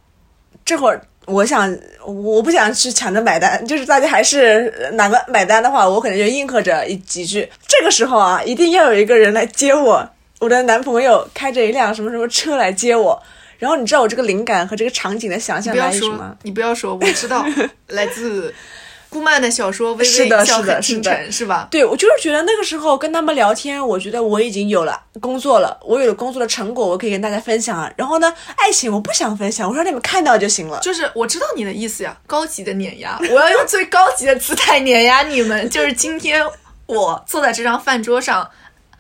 [0.66, 7.50] 这会儿我想，我不想去抢着买单，就是大家还是呃哪个买单的话，我可能就应和着一几句。
[7.68, 13.22] 这个时候啊，一定要有一个人来接我，我的男朋友开着一辆什么什么车来接我。
[13.60, 17.44] 然后你知道我这个灵感和这个场景的想象来源于什么？，你不要说，我知道，
[17.90, 18.54] 来自
[19.18, 21.68] 顾漫的小说《微微一笑很倾城》，是吧？
[21.72, 27.92] 对，我就是觉得那个时候跟他们聊天，我觉得我已经有了工作了，我有了工作的成果，我可以跟大家分享了。
[27.98, 30.80] 然后呢，爱情我不想分享，我说让你们看到就行了。
[30.82, 35.68] 就是我知道你的意思呀，高级的碾压，我要用最高级的姿态碾压你们。
[35.72, 36.46] 就是今天
[36.86, 38.48] 我坐在这张饭桌上，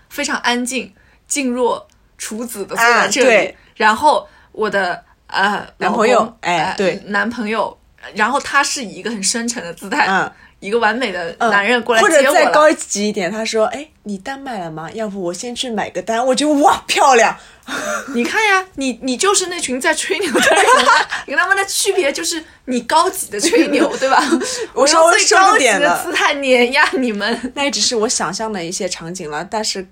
[0.10, 0.92] 非常安静，
[1.28, 7.78] 静若处子的坐在这里，然后我的呃男朋友哎对男朋友，
[8.16, 12.34] 然后他是以一个很深沉的姿态，嗯一个完美的嗯男人过来或接我或。
[12.34, 14.90] 者再高级一点，他说：“哎，你单买了吗？
[14.94, 17.38] 要不我先去买个单。”我就哇，漂亮。
[18.16, 24.24] 你看呀，你你就是那群在吹牛的人啊，你跟他们的区别就是你高级的吹牛，对吧？
[24.74, 27.52] 我稍微高级点的姿态碾压你们。
[27.54, 29.86] 那也只是我想象的一些场景了，但是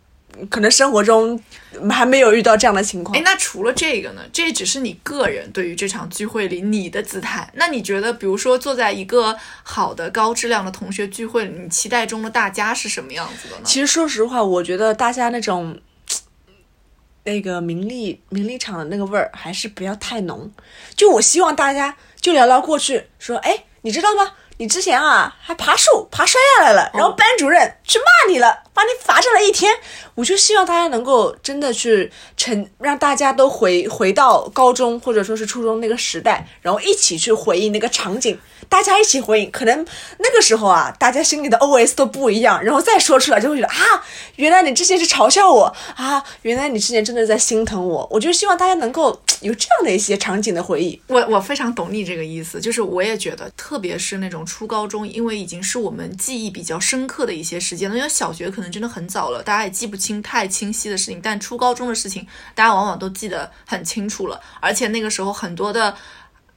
[0.49, 1.41] 可能生活中
[1.89, 3.21] 还没有遇到这样的情况哎，。
[3.23, 4.21] 那除了这个呢？
[4.33, 7.49] 这只是你个人对于这场聚会里你的姿态。
[7.55, 13.61] 那你觉得，比如说坐在一个好的高质量的同学聚会里，你期待中的大家是什么样子的呢？
[13.65, 15.79] 其实说实话，我觉得大家那种。
[17.27, 20.51] 那个名利名利场的那个味儿还是不要太浓，
[20.95, 24.33] 就我希望大家就聊聊过去，说，哎，你知道吗？
[24.57, 29.73] 你之前啊还爬树爬摔下来了，然后班主任去骂你了，把你罚站了一天。
[30.15, 39.85] 我就希望大家能够真的去成，让大家都回回到高中或者说是初中那个时代，然后一起去回忆那个场景，大家一起回忆，可能
[40.19, 44.03] 那个时候啊，大家心里的 OS 都不一样，然后再说出来就会觉得啊，
[44.35, 48.07] 原来你之前是嘲笑我啊，原来你之前真的在心疼我。
[48.11, 50.99] 我就希望大家能够 有这样的一些场景的回忆。
[51.07, 57.95] 我我非常懂你这个意思，就是我也觉得，特别是那种初高中，因为已经是我们记忆比较深刻的一些时间了。
[57.95, 64.39] 因为小学可能真的很早了，大家也记不清太清晰的事情，但初高中的事情，大家往往都记得很清楚了。
[64.59, 65.95] 而且那个时候很多的。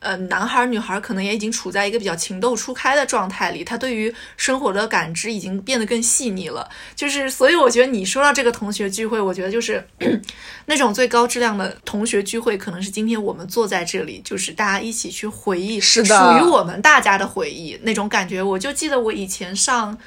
[0.01, 6.69] 呃，男孩儿女孩儿可能也已经处在一个比较情窦初开的状态里，他对于生活的感知已经变得更细腻了。
[6.95, 9.85] 就是，所以我觉得你说到这个同学聚会，我觉得就是
[10.67, 18.41] 那种最高质量的同学聚会，可能是今天我们坐在这里，就是大家一起去回忆，是的属于我们大家的回忆那种感觉。
[18.41, 19.99] 我就记得我以前上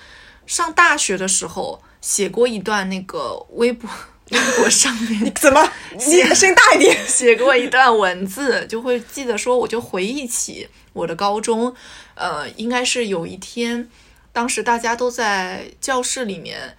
[0.46, 3.90] 上大学的时候写过一段那个微博
[4.32, 5.72] 微博上面 怎么？
[5.94, 6.98] 你声音大一点。
[7.08, 11.74] 写过一段文字，就会记得说，我就回忆起我的高中，
[12.16, 13.90] 呃，应该是有一天，
[14.32, 16.78] 当时大家都在教室里面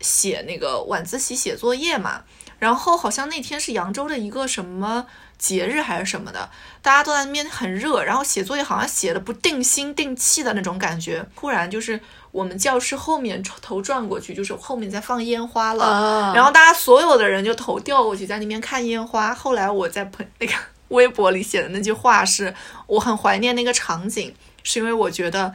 [0.00, 2.24] 写那个晚自习写作业嘛，
[2.58, 5.06] 然后好像那天是扬州的一个什么。
[5.38, 6.48] 节日还是什么的，
[6.80, 11.26] 大家都在那边很热，然后写作业好像写的不定心定气的那种感觉。
[11.36, 12.00] 突然就是
[12.36, 19.34] 我们教室后面头转过去，就是后面在放烟花了，然后大家所有的人就头掉过去在那边看烟花。
[19.34, 20.52] 后来我在朋那个
[20.88, 22.54] 微博里写的那句话是：
[22.86, 25.54] 我很怀念那个场景，是因为我觉得。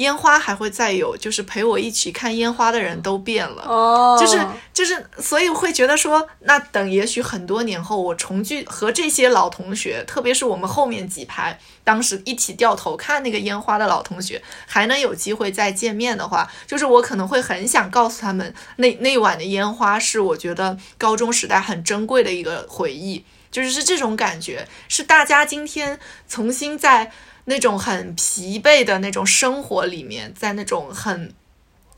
[0.00, 4.38] 烟花还会再有，就是陪我一起看烟花的人都变了，哦，就是
[4.72, 27.12] 就是，所以会觉得说，那等也许很多年后，我重聚和这些老同学，特别是我们后面几排当时一起掉头看那个烟花的老同学，还能有机会再见面的话，就是我可能会很想告诉他们，那那晚的烟花是我觉得高中时代很珍贵的一个回忆，就是是这种感觉，是大家今天重新在。
[27.50, 31.34] 那种很疲惫的那种生活里面，在那种很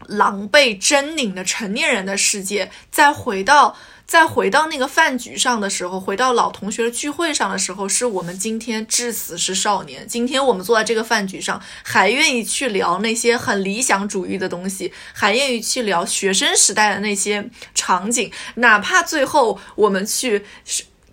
[0.07, 3.77] 狼狈狰狞的成年人的世界，再回到
[4.07, 10.09] 再回到那个饭局上的时候，回到老同学的聚会上的时候，是我们今天至死是少年。
[10.09, 20.47] 今天我们坐在这个饭局上，还愿意去聊那些很理想主义的东西，还愿意去聊学生时代的那些场景，哪怕最后我们去。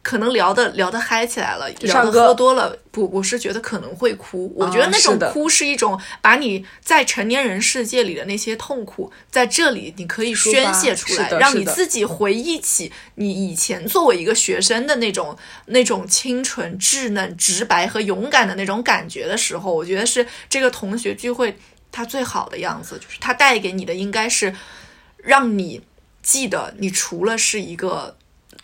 [0.02, 4.52] 可能聊的聊的嗨起来了，聊的喝多了，不，我是觉得可能会哭。
[4.56, 21.58] 我觉得那种哭是一种把你在成年人世界里的那些痛苦，在这里你可以宣泄出来，让你自己回忆起你以前作为一个学生的那种那种清纯、稚嫩、直白和勇敢的那种感觉的时候，我觉得是这个同学聚会
[21.91, 24.56] 它最好的样子，就是它带给你的应该是
[25.18, 25.82] 让你
[26.24, 28.16] 记得，你除了是一个。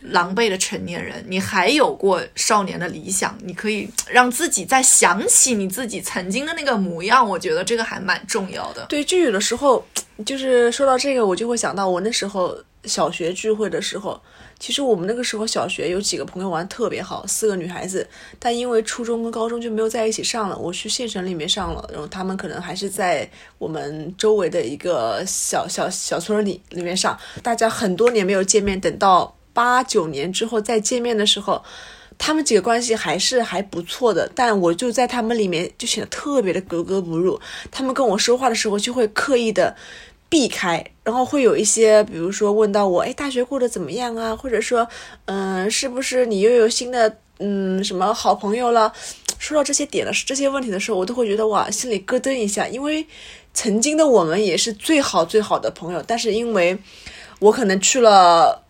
[0.09, 7.27] 狼狈的成年人，你还有过少年的理想，你可以让自己再想起你自己曾经的那个模样。
[7.27, 8.85] 我觉得这个还蛮重要的。
[8.87, 9.85] 对，就有的时候，
[10.25, 14.21] 就是说到这个，我就会想到我那时候小学聚会的时候，
[14.59, 20.57] 其实我们那个时候小学有几个朋友玩特别好，四个女孩子，但因为初中跟高中就没有在一起上了。
[20.57, 29.35] 我去县城里面上了，然后他们可能还是在我们周围的一个小小小村里里面上，大家很多年没有见面，等到。
[29.55, 31.63] 八九年之后再见面的时候，
[32.17, 37.39] 他们几个关系还是还不错的，但我就在他们里面就显得特别的格格不入。
[37.71, 39.73] 他们跟我说话的时候就会刻意的
[40.27, 44.35] 避开，然后会有一些，比如说问到我，哎，大学过得怎么样啊？
[44.35, 44.85] 或者说，
[45.25, 48.91] 嗯，是不是你又有新的嗯什么好朋友了？
[49.39, 53.07] 说到这些点的这些问题的时候，我都会觉得哇，心里咯噔一下，因为
[53.53, 56.77] 曾经的我们也是最好最好的朋友，但是因为
[57.39, 58.64] 我可能去了。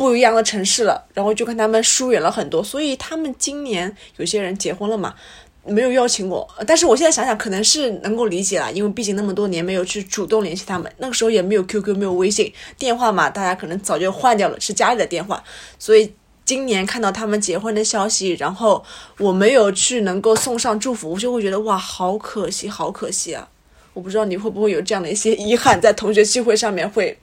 [0.00, 5.14] 不一样的城市了，然后就跟他们疏远了很多，所以他们今年有些人结婚了嘛，
[5.62, 6.48] 没有邀请我。
[6.66, 15.44] 但是我现在想想，可能是能够理解了，因为毕竟那么多年没有去主动联系他们，那个时候也没有 QQ，没有微信，电话嘛，大家可能早就换掉了，是家里的电话。
[15.78, 16.14] 所以
[16.46, 18.82] 今年看到他们结婚的消息，然后
[19.18, 23.46] 我没有去能够送上祝福，我就会觉得哇，好可惜，好可惜啊！
[23.92, 27.18] 我不知道你会不会有这样的一些遗憾，在同学聚会上面会。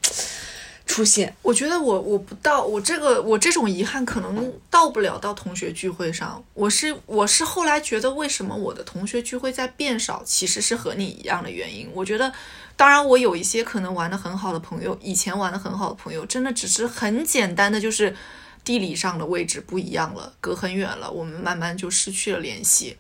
[0.98, 6.44] 出现，我觉得我我不到我这个我这种遗憾可能到不了到同学聚会上。
[6.56, 11.88] 我是我是后来觉得为什么我的同学聚会在变少，其实是和你一样的原因。
[11.94, 12.34] 我觉得，
[12.76, 18.16] 当然我有一些可能玩的很好的朋友，以前玩的很好的朋友，真的只是很简单的就是
[18.64, 22.98] 地理上的位置不一样了，隔很远了，我们慢慢就失去了联系。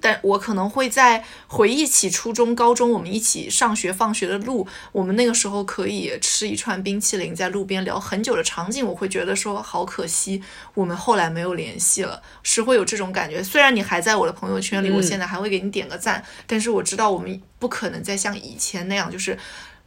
[0.00, 10.42] 但我可能会在回忆起初中、高中我们一起上学、放学的路，我们那个时候可以吃一串冰淇淋，在路边聊很久的场景，我会觉得说好可惜，
[10.74, 13.42] 我们后来没有联系了，是会有这种感觉。
[13.42, 19.38] 虽然你还在我的朋友圈里，我现在还会给你点个赞，但是我知道我们不可能再像以前那样，就是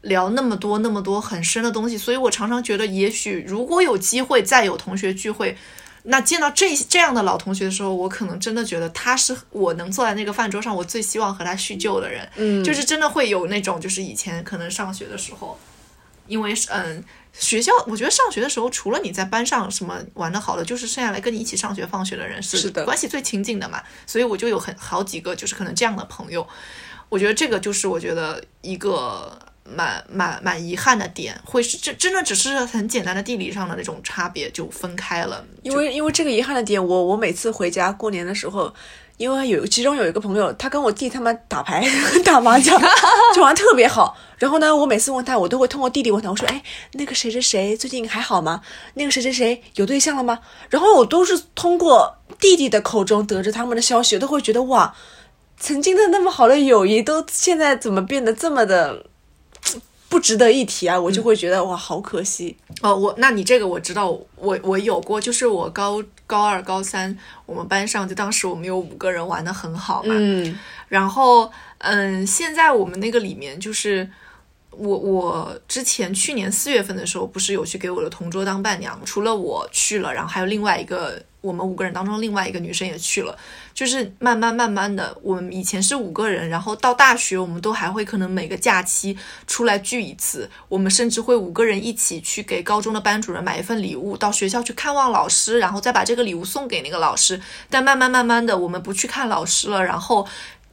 [0.01, 1.97] 聊那么多、那么多很深的东西。
[1.97, 5.57] 所以我常常觉得，也许如果有机会再有同学聚会。
[6.05, 12.29] 那见到这这样的老同学的时候，我可能真的觉得他是我能坐在那个饭桌上，我最希望和他叙旧的人。
[12.35, 15.57] 嗯，就是真的会有那种，就是以前可能上学的时候，
[16.27, 17.01] 因为嗯，
[17.31, 23.81] 学校我觉得上学的时候，除了你在班上什么玩的好的，就是剩下来跟你一起上学放学的人是关系最亲近的嘛。
[24.05, 26.45] 所以我就有很好几个就是可能这样的朋友，
[27.07, 29.39] 我觉得这个就是我觉得一个。
[29.63, 35.43] 蛮蛮蛮遗憾的点，会是这真的只是很简单的地理上的那种差别就分开了。
[35.61, 38.73] 因为因为这个遗憾的点，我我每次回家过年的时候，
[39.17, 41.87] 因为有其中有一个朋友，他跟我弟他们打牌、
[42.25, 42.79] 打麻将，
[43.33, 44.17] 就玩特别好。
[44.37, 46.61] 然后呢，我每次问他，我都会通过弟弟问他，我说：“哎，
[46.93, 48.61] 那个谁谁谁最近还好吗？
[48.95, 50.39] 那个谁谁谁有对象了吗？”
[50.69, 54.93] 然后我都是通过弟弟的口中得知他们的消息，都会觉得哇，
[55.57, 59.05] 曾经的那么好的友谊，都现在怎么变得这么的
[60.13, 60.99] 不值得一提啊？
[60.99, 62.55] 我就会觉得哇，好可惜。
[62.83, 70.55] 哦，我那你这个我知道，我我有过，就是我高高二、高三，我们班上就当时我们有五个人玩的很好嘛，嗯，
[70.87, 74.07] 然后嗯，现在我们那个里面就是
[74.69, 83.37] 我我之前去年四月份的时候，不是有去给我的同桌当伴娘，除了我去了，然后还有另外一个我们五个人当中另外一个女生也去了，
[83.73, 97.41] 就是慢慢慢慢的，我们以前是五个人，然后到大学我们都还会可能每个假期出来聚一次，我们甚至会五个人一起去给高中的班主任买一份礼物，到学校去看望老师，然后再把这个礼物送给那个老师。
[97.69, 100.25] 但慢慢慢慢的，我们不去看老师了，然后。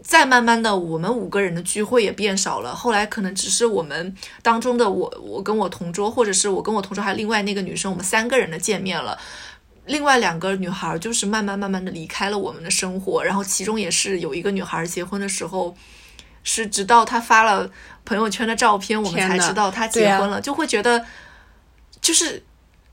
[0.03, 2.75] 再慢慢的，我们五个人的聚会也变少了。
[2.75, 9.19] 后来可能只是我们当中的我，我跟我同桌，或者是我跟我同桌还有另外那个女生，我们三个人的见面了。
[9.87, 15.77] 另外两个女孩就是慢慢慢慢的离开了我们的生活，然后其中也是有一个女孩结婚的时候，
[16.45, 17.71] 是直到她发了
[18.05, 21.05] 朋友圈的照片，我们才知道她结婚了，就会觉得
[22.01, 22.43] 就是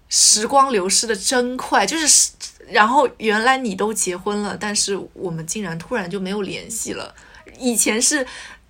[0.09, 2.31] 时光流逝的真快，就是
[2.69, 7.13] 然后原来你都结婚了，但是我们竟然突然就没有联系了。
[7.59, 8.25] 以前是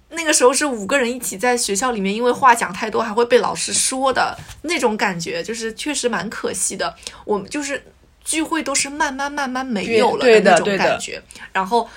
[0.10, 6.96] 那个时候是五个人一起在学校里面，因为话讲太多还会被老师说的那种感觉，就是确实蛮可惜的。
[7.26, 7.84] 我们就是
[8.28, 11.24] 聚会都是慢慢慢慢没有了的那种感觉，
[11.54, 11.90] 然后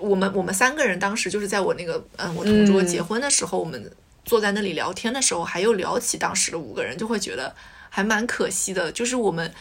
[0.00, 3.92] 我们我们三个人当时就是在我那个嗯我同桌嗯结婚的时候，我们
[4.24, 7.54] 坐在那里聊天的时候，还有聊起当时的五个人，就会觉得
[7.90, 9.52] 还蛮可惜的，就是我们。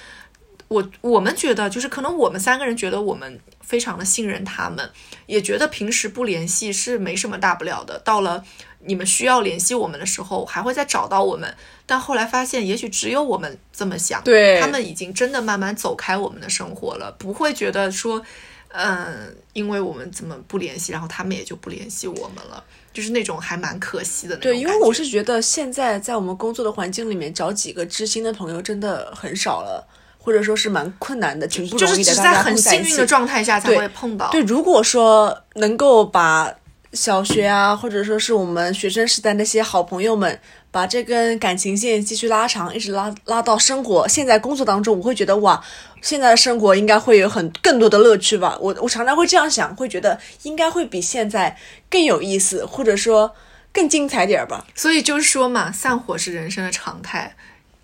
[0.67, 4.89] 我我们觉得，就是可能我们三个人觉得我们非常的信任他们，
[5.27, 7.99] 也觉得平时不联系是没什么大不了的。
[7.99, 8.43] 到了
[8.85, 11.53] 你们需要联系我们的时候，还会再找到我们。
[11.85, 18.21] 但后来发现，也许只有我们这么想，对他们已经真的慢慢走开我们的生活了，不会觉得说，
[18.69, 32.15] 嗯，因为我们怎么不联系，然后他们也就不联系我们了，就是那种还蛮可惜的那种对，因为我是觉得现在在我们工作的环境里面，找几个知心的朋友真的很少了，或者说是蛮困难的，挺不就是容易的。
[32.15, 34.31] 在很幸运的状态下才会碰到。
[34.31, 36.51] 对，如果说能够把
[36.95, 40.39] 小学啊，或者说是我们学生时代那些好朋友们，
[40.71, 45.61] 把这根感情线继续拉长，一直拉拉到生活现在工作当中，我会觉得哇，
[46.01, 48.57] 现在的生活应该会有很更多的乐趣吧。
[48.61, 51.57] 我我常常会这样想，会觉得应该会比现在
[51.89, 53.35] 更有意思，或者说
[53.73, 54.65] 更精彩点儿吧。
[54.73, 57.35] 所以就是说嘛，散伙是人生的常态，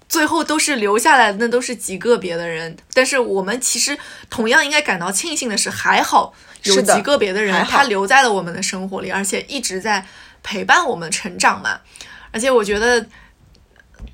[0.07, 2.77] 最后都是留下来的那都是极个别的人。
[2.93, 3.97] 但是我们其实
[4.29, 6.33] 同样应该感到庆幸的是，还好
[6.63, 10.05] 有极个别的人他留在了我们的生活里，而且一直在
[10.43, 11.79] 陪伴我们成长嘛。
[12.31, 13.05] 而且我觉得，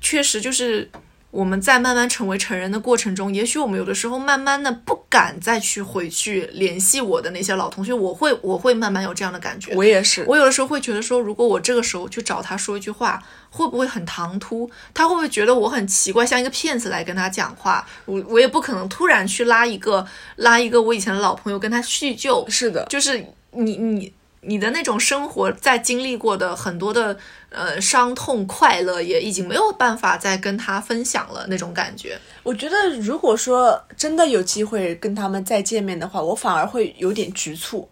[0.00, 0.90] 确实就是。
[1.30, 9.74] 我们在慢慢成为成人的过程中，也许我们有的时候慢慢的不敢再去回去联系我的那些老同学，我会我会慢慢有这样的感觉。
[9.74, 14.70] 我也是，我有的时候会觉得说，如果我这个时候去找他说一句话，会不会很唐突？
[14.94, 17.86] 他会不会觉得我很奇怪，像一个骗子来跟他讲话？
[18.06, 20.06] 我我也不可能突然去拉一个
[20.36, 23.22] 拉一个我以前的老朋友跟他叙旧，是的，就是
[23.52, 27.18] 你你你的那种生活，在经历过的很多的
[27.50, 32.18] 呃伤痛、快乐，也已经没有办法再跟他分享了那种感觉。
[32.42, 37.88] 我觉得如果说真的有机会跟他们再见面的话，我反而会有点局促。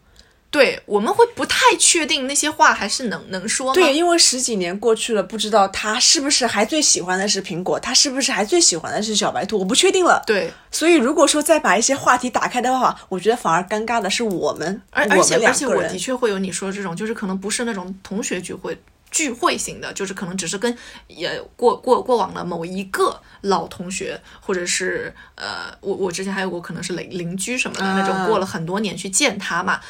[0.48, 3.74] 对，我们会不太确定那些话还是能能说吗？
[3.74, 10.22] 对，因为十几年过去了，不知道他是不是还最喜欢的是苹果，他是不是还最喜欢的是小白兔，我不确定了。
[10.24, 18.78] 对，所以如果说再把一些话题打开的话，我觉得反而尴尬的是我们，而而且而且我的确会有你说这种，就是可能不是那种同学聚会
[19.16, 29.80] 聚会型的，就是可能只是跟也过过过往的某一个老同学，或者是呃，我我之前还有过可能是邻邻居什么的、那种，啊过了很多年去见他嘛，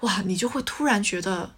[0.00, 1.50] 哇，你就会突然觉得，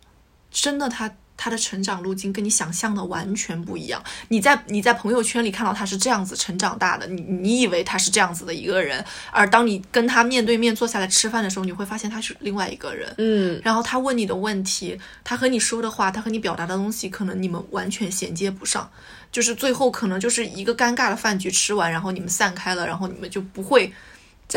[0.51, 1.15] 真的他。
[1.37, 4.03] 他的成长路径跟你想象的完全不一样。
[4.29, 13.13] 你在你在朋友圈里看到他是这样子成长大的，你你以为他是这样子的一个人，而当你跟他面对面坐下来吃饭的时候，你会发现他是另外一个人。
[13.19, 18.89] 嗯，然后他问你的问题，他和你说的话，他和你表达的东西，可能你们完全衔接不上，
[19.33, 23.93] 就是最后可能就是一个尴尬的饭局吃完，然后你们散开了，然后你们就不会再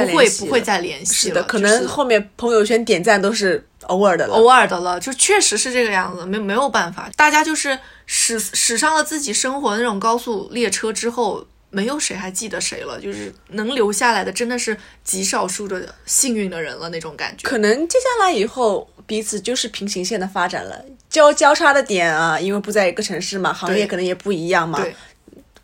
[0.05, 1.35] 不会不会再联系了。
[1.35, 4.33] 是的，可能后面朋友圈点赞都是偶尔的了。
[4.33, 17.47] 偶尔的了，就确实是这个样子，没没有办法，大家就是驶驶上了自己生活的那种高速列车之后，没有谁还记得谁了，就是能留下来的真的是极少数的幸运的人了那种感觉。
[17.47, 24.95] 可能接下来以后彼此就是平行线的发展了，交交叉的点啊，因为不在一个城市嘛，行业可能也不一样嘛，对，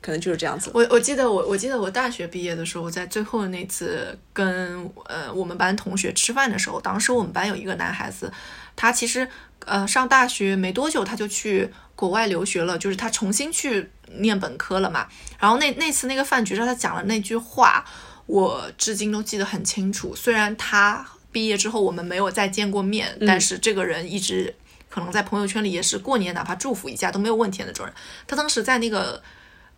[0.04, 0.70] 可能就是这样子。
[0.74, 8.30] 我我记得我我记得我大学毕业的时候，在最后的那次跟呃我们班同学吃饭的时候，当时我们班有一个男孩子，
[8.76, 9.26] 他其实
[9.66, 15.08] 呃上大学没多久他就去国外留学了，就是他重新去念本科了嘛。
[15.40, 17.86] 然后那那次那个饭局上他讲了那句话，
[18.26, 20.14] 我至今都记得很清楚。
[20.14, 24.54] 虽然他毕业之后我们没有再见过面，但是这个人一直
[24.90, 27.96] 可能在朋友圈里也是过年哪怕祝福一下都没有问题的那种人。
[28.28, 29.22] 他当时在那个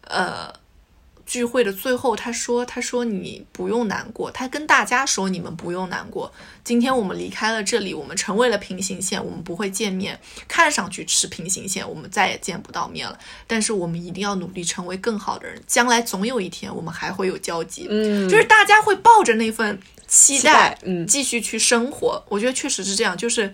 [0.08, 0.54] 呃
[1.26, 6.32] 聚会的最后，他说：“他说你不用难过，他跟大家说你们不用难过。
[6.64, 10.20] 今天我们离开了这里，我们成为了平行线，我们不会见面。
[10.48, 13.18] 看上去是平行线，我们再也见不到面了。
[13.48, 17.88] 但是我们一定要努力成为更好的人，将来总有一天我们还会有交集。
[17.90, 22.24] 嗯，就是大家会抱着那份期期待嗯继续去生活。
[22.30, 23.52] 我觉得确实是这样，就是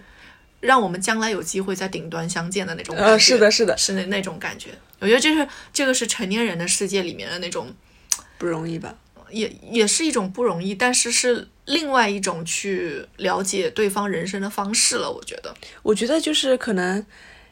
[0.62, 3.12] 让我们将来有机会在顶端相见的那种感觉。
[3.12, 4.70] 呃，是的，是的，是那那种感觉。
[5.00, 7.68] 我觉得这是这个是成年人的世界里面的那种，
[8.38, 8.96] 不容易吧？
[9.30, 15.10] 也也是一种不容易，但是是另外一种去了解对方人生的方式了。
[15.12, 15.54] 我觉得，
[15.84, 17.06] 我觉得就是可能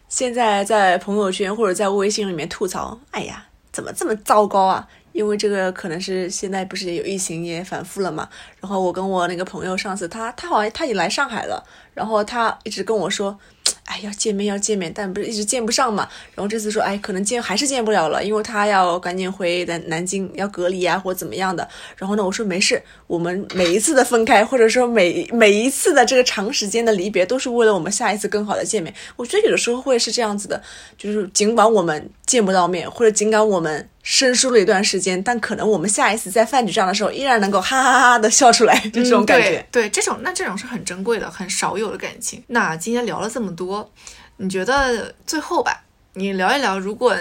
[0.07, 4.87] 现在在朋友圈或者在微信里面吐槽，哎呀，怎么这么糟糕啊？
[5.11, 8.27] 因为这个可能是现在不是有疫情也反复了嘛。
[8.59, 13.37] 然后我跟我那个朋友上次他他好像他也来上海了，然后他一直跟我说。
[13.85, 16.07] 哎，要见面要见面，但不是一直见不上嘛。
[16.35, 21.67] 然后这次说，哎，可能见还是见不了了，因为他要赶紧回南南京要隔离啊，或怎么样的。
[21.97, 28.93] 然后呢，我说没事，我们每一次的分开，或者说每每一次的这个长时间的离别，都是为了我们下一次更好的见面。
[29.15, 30.61] 我觉得有的时候会是这样子的，
[30.95, 39.59] 就是尽管我们见不到面，或者尽管我们生疏了一段时间，但可能我们下一次在饭局上的时候，依然能够哈哈哈哈的笑出来，就这种感觉。
[39.59, 42.43] 嗯、对对，这种那这种是很珍贵的，很少有的感情。
[42.47, 43.91] 那今天聊了这么多。
[44.37, 45.83] 你觉得最后吧，
[46.13, 47.13] 你聊一聊，如果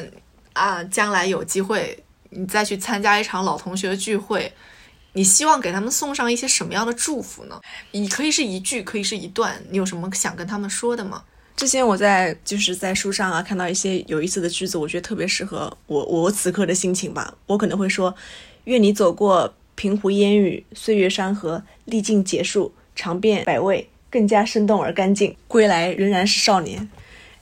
[0.53, 4.53] 啊将来有机会，你再去参加一场老同学的聚会，
[5.14, 7.61] 你希望给他们送上一些什么样的祝福呢？
[7.91, 11.24] 你可以是一句，可以是一段，你有什么想跟他们说的吗？
[11.59, 17.37] 之前我在就是在书上啊看到一些有意思的句子，我觉得特别适合我我此刻的心情吧。
[17.47, 18.15] 我可能会说：
[18.67, 26.89] 愿你走过平湖烟雨，岁月山河，历尽劫数，尝遍百味，更加生动而干净，归来仍然是少年。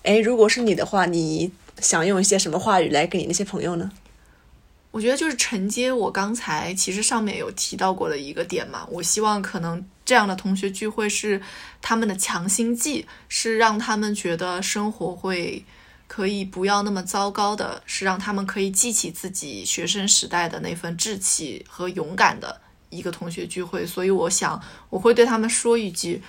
[0.03, 3.91] 哎，如果是你的话，你想用一些什么话语来给你那些朋友呢？
[4.97, 8.88] 我觉得就是承接我刚才其实上面有提到过的一个点嘛。
[8.90, 11.38] 我希望可能这样的同学聚会是
[11.82, 15.62] 他们的强心剂，是让他们觉得生活会
[16.07, 23.84] 可以不要那么糟糕的，是让他们可以记起自己学生时代的那份志气和勇敢的一个同学聚会。
[23.84, 26.22] 所以我想我会对他们说一句：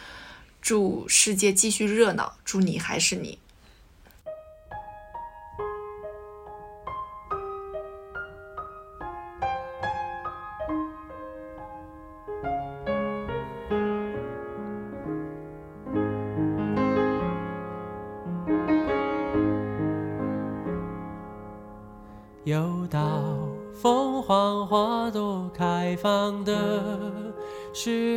[0.62, 3.40] 祝世界继续热闹，祝你还是你。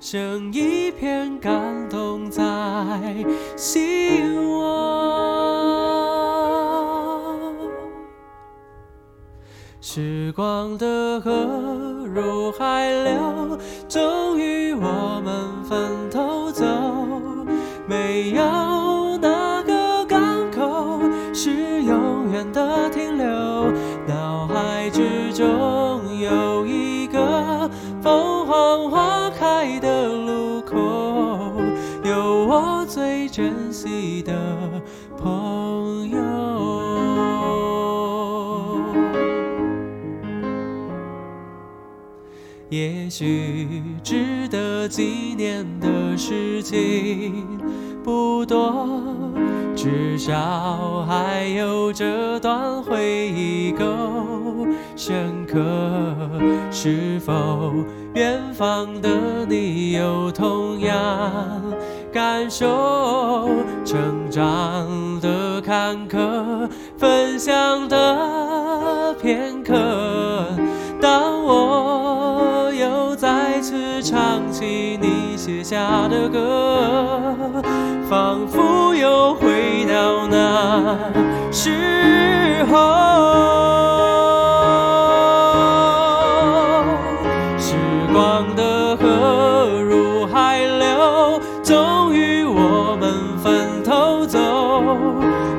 [0.00, 2.42] 剩一片感动在
[3.56, 4.78] 心窝。
[9.80, 11.30] 时光的河
[12.06, 13.58] 入海流，
[44.98, 45.04] 几
[45.36, 47.46] 年的事情
[48.02, 48.98] 不多，
[49.76, 53.86] 至少还有这段回忆够
[54.96, 55.60] 深刻。
[56.72, 57.72] 是否
[58.16, 61.32] 远方的你有同样
[62.12, 63.48] 感受？
[63.84, 68.47] 成长的坎坷，分享的
[75.48, 77.62] 写下的歌，
[78.06, 80.94] 仿佛又回到那
[81.50, 82.76] 时候。
[87.56, 87.76] 时
[88.12, 94.38] 光的河入海流，终于我们分头走。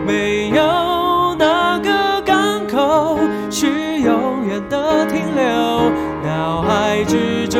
[0.06, 3.18] 没有哪个港口
[3.50, 5.92] 是永远的停留，
[6.24, 7.60] 脑海之中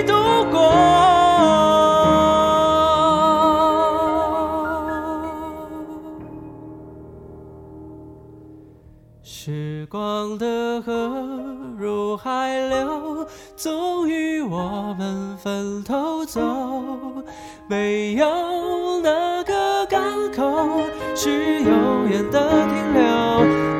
[13.61, 16.41] 终于我们分头走。
[17.67, 20.01] 没有哪个港
[20.35, 20.81] 口
[21.15, 23.03] 是永远的停留，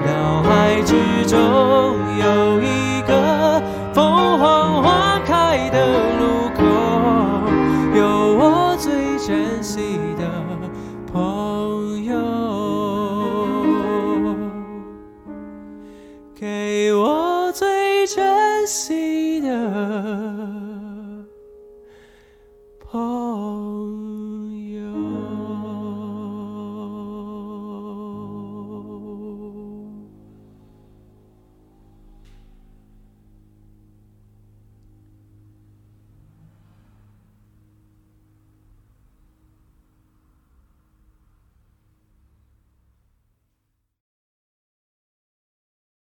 [0.05, 0.93] 脑海之
[1.25, 1.37] 中
[2.19, 2.80] 有一